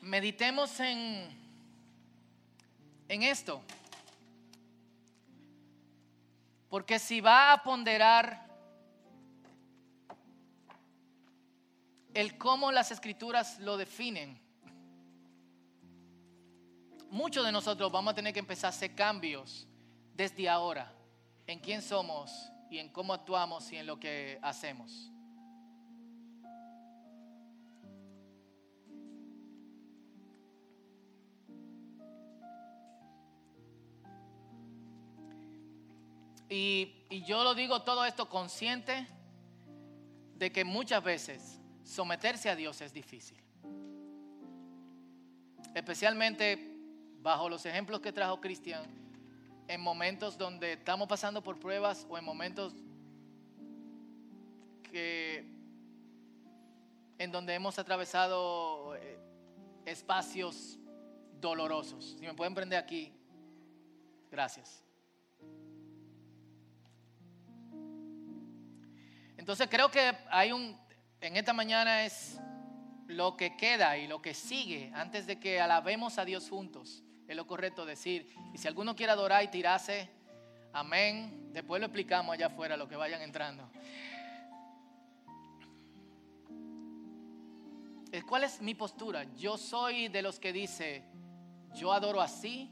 meditemos 0.05 0.79
en, 0.81 1.29
en 3.09 3.23
esto. 3.23 3.63
Porque 6.69 6.99
si 6.99 7.21
va 7.21 7.53
a 7.53 7.63
ponderar 7.63 8.45
el 12.13 12.37
cómo 12.39 12.71
las 12.71 12.91
escrituras 12.91 13.59
lo 13.61 13.77
definen, 13.77 14.41
muchos 17.11 17.45
de 17.45 17.53
nosotros 17.53 17.91
vamos 17.91 18.13
a 18.13 18.15
tener 18.15 18.33
que 18.33 18.41
empezar 18.41 18.67
a 18.67 18.75
hacer 18.75 18.95
cambios 18.95 19.67
desde 20.15 20.49
ahora 20.49 20.93
en 21.47 21.61
quién 21.61 21.83
somos 21.83 22.51
y 22.71 22.79
en 22.79 22.89
cómo 22.89 23.15
actuamos 23.15 23.71
y 23.73 23.77
en 23.77 23.87
lo 23.87 23.99
que 23.99 24.39
hacemos. 24.43 25.14
Y, 36.49 37.23
yo 37.27 37.43
lo 37.43 37.55
digo 37.55 37.83
todo 37.83 38.05
esto 38.05 38.29
consciente 38.29 39.07
de 40.37 40.53
que 40.53 40.65
muchas 40.65 41.03
veces 41.03 41.61
someterse 41.85 42.51
a 42.51 42.57
Dios 42.57 42.81
es 42.81 42.93
difícil. 42.93 43.43
Especialmente 45.75 46.77
bajo 47.21 47.49
los 47.49 47.65
ejemplos 47.67 48.01
que 48.01 48.13
trajo 48.13 48.41
Cristian, 48.41 48.85
en 49.69 49.81
momentos 49.81 50.37
donde 50.37 50.75
estamos 50.75 51.09
pasando 51.09 51.43
por 51.43 51.59
pruebas 51.59 52.07
o 52.09 52.19
en 52.19 52.25
momentos 52.25 52.75
que 54.83 55.51
en 57.19 57.33
donde 57.33 57.55
hemos 57.55 57.79
atravesado 57.79 58.97
eh, 58.97 59.19
espacios 59.87 60.79
dolorosos. 61.41 62.17
Si 62.19 62.27
me 62.27 62.35
pueden 62.35 62.55
prender 62.55 62.79
aquí, 62.79 63.13
gracias. 64.31 64.84
Entonces 69.45 69.69
creo 69.71 69.91
que 69.91 70.17
hay 70.31 70.53
un, 70.53 70.75
en 71.21 71.37
esta 71.37 71.53
mañana 71.53 72.07
es 72.07 72.41
lo 73.07 73.37
que 73.37 73.59
queda 73.59 73.99
y 73.99 74.07
lo 74.07 74.23
que 74.23 74.33
sigue 74.33 74.91
antes 74.95 75.27
de 75.27 75.39
que 75.39 75.61
alabemos 75.61 76.17
a 76.17 76.25
Dios 76.25 76.49
juntos. 76.49 77.05
Es 77.29 77.37
lo 77.37 77.47
correcto 77.47 77.85
decir. 77.85 78.35
Y 78.55 78.57
si 78.57 78.69
alguno 78.69 78.97
quiere 78.97 79.13
adorar 79.13 79.45
y 79.45 79.49
tirarse, 79.49 80.09
amén. 80.73 81.51
Después 81.53 81.79
lo 81.79 81.89
explicamos 81.89 82.33
allá 82.33 82.47
afuera, 82.47 82.79
lo 82.79 82.89
que 82.89 82.97
vayan 82.97 83.21
entrando. 83.21 83.71
¿Cuál 88.27 88.45
es 88.45 88.63
mi 88.63 88.75
postura? 88.75 89.25
Yo 89.35 89.59
soy 89.59 90.09
de 90.09 90.23
los 90.23 90.41
que 90.41 90.55
dice, 90.55 91.05
yo 91.75 91.93
adoro 91.93 92.23
así. 92.23 92.71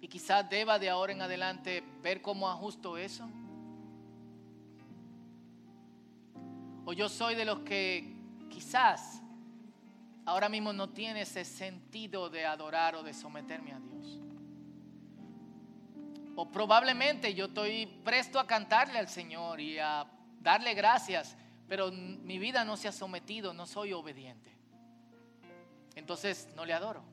Y 0.00 0.08
quizás 0.08 0.48
deba 0.48 0.78
de 0.78 0.88
ahora 0.88 1.12
en 1.12 1.20
adelante 1.20 1.84
ver 2.00 2.22
cómo 2.22 2.48
ajusto 2.48 2.96
eso. 2.96 3.28
O 6.88 6.94
yo 6.94 7.10
soy 7.10 7.34
de 7.34 7.44
los 7.44 7.58
que 7.58 8.16
quizás 8.48 9.20
ahora 10.24 10.48
mismo 10.48 10.72
no 10.72 10.88
tiene 10.88 11.20
ese 11.20 11.44
sentido 11.44 12.30
de 12.30 12.46
adorar 12.46 12.94
o 12.94 13.02
de 13.02 13.12
someterme 13.12 13.74
a 13.74 13.78
Dios. 13.78 14.18
O 16.34 16.50
probablemente 16.50 17.34
yo 17.34 17.44
estoy 17.44 17.84
presto 18.02 18.40
a 18.40 18.46
cantarle 18.46 18.98
al 18.98 19.10
Señor 19.10 19.60
y 19.60 19.78
a 19.78 20.10
darle 20.40 20.72
gracias, 20.72 21.36
pero 21.68 21.92
mi 21.92 22.38
vida 22.38 22.64
no 22.64 22.78
se 22.78 22.88
ha 22.88 22.92
sometido, 22.92 23.52
no 23.52 23.66
soy 23.66 23.92
obediente. 23.92 24.50
Entonces 25.94 26.48
no 26.56 26.64
le 26.64 26.72
adoro. 26.72 27.04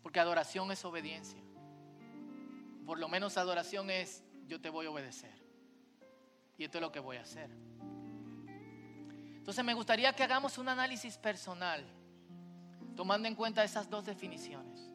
Porque 0.00 0.20
adoración 0.20 0.70
es 0.70 0.84
obediencia. 0.84 1.42
Por 2.86 3.00
lo 3.00 3.08
menos 3.08 3.36
adoración 3.36 3.90
es 3.90 4.22
yo 4.46 4.60
te 4.60 4.70
voy 4.70 4.86
a 4.86 4.92
obedecer. 4.92 5.43
Y 6.56 6.64
esto 6.64 6.78
es 6.78 6.82
lo 6.82 6.92
que 6.92 7.00
voy 7.00 7.16
a 7.16 7.22
hacer. 7.22 7.50
Entonces 9.44 9.64
me 9.64 9.74
gustaría 9.74 10.12
que 10.14 10.22
hagamos 10.22 10.56
un 10.56 10.68
análisis 10.68 11.18
personal, 11.18 11.84
tomando 12.96 13.28
en 13.28 13.34
cuenta 13.34 13.62
esas 13.62 13.90
dos 13.90 14.04
definiciones. 14.04 14.90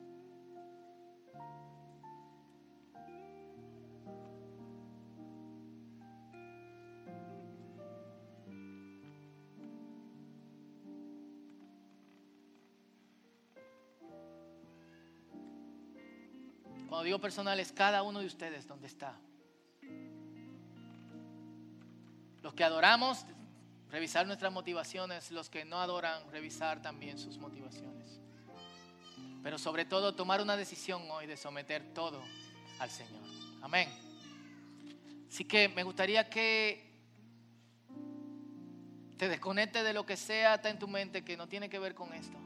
Cuando 16.88 17.04
digo 17.04 17.20
personal 17.20 17.60
es 17.60 17.72
cada 17.72 18.02
uno 18.02 18.20
de 18.20 18.26
ustedes 18.26 18.68
donde 18.68 18.88
está. 18.88 19.16
Que 22.60 22.66
adoramos, 22.66 23.26
revisar 23.90 24.28
nuestras 24.28 24.52
motivaciones. 24.52 25.32
Los 25.32 25.50
que 25.50 25.64
no 25.64 25.80
adoran, 25.80 26.30
revisar 26.30 26.82
también 26.82 27.18
sus 27.18 27.38
motivaciones. 27.38 28.20
Pero 29.42 29.58
sobre 29.58 29.86
todo, 29.86 30.14
tomar 30.14 30.42
una 30.42 30.58
decisión 30.58 31.10
hoy 31.10 31.26
de 31.26 31.38
someter 31.38 31.94
todo 31.94 32.22
al 32.80 32.90
Señor. 32.90 33.24
Amén. 33.62 33.88
Así 35.30 35.46
que 35.46 35.70
me 35.70 35.84
gustaría 35.84 36.30
que 36.30 37.00
te 39.16 39.30
desconectes 39.30 39.86
de 39.86 39.94
lo 39.94 40.06
que 40.06 40.18
sea 40.18 40.56
está 40.56 40.70
en 40.70 40.80
tu 40.80 40.90
mente 40.90 41.24
que 41.24 41.38
no 41.38 41.48
tiene 41.48 41.70
que 41.70 41.80
ver 41.80 41.96
con 41.96 42.14
esto. 42.14 42.38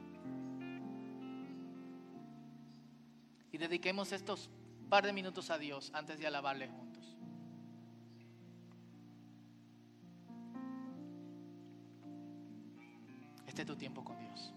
Y 3.50 3.58
dediquemos 3.58 4.12
estos 4.12 4.48
par 4.88 5.04
de 5.04 5.12
minutos 5.12 5.50
a 5.50 5.58
Dios 5.58 5.90
antes 5.92 6.20
de 6.20 6.28
alabarle 6.28 6.68
juntos. 6.68 6.93
Este 13.54 13.64
tu 13.64 13.76
tiempo 13.76 14.02
con 14.02 14.18
Dios. 14.18 14.52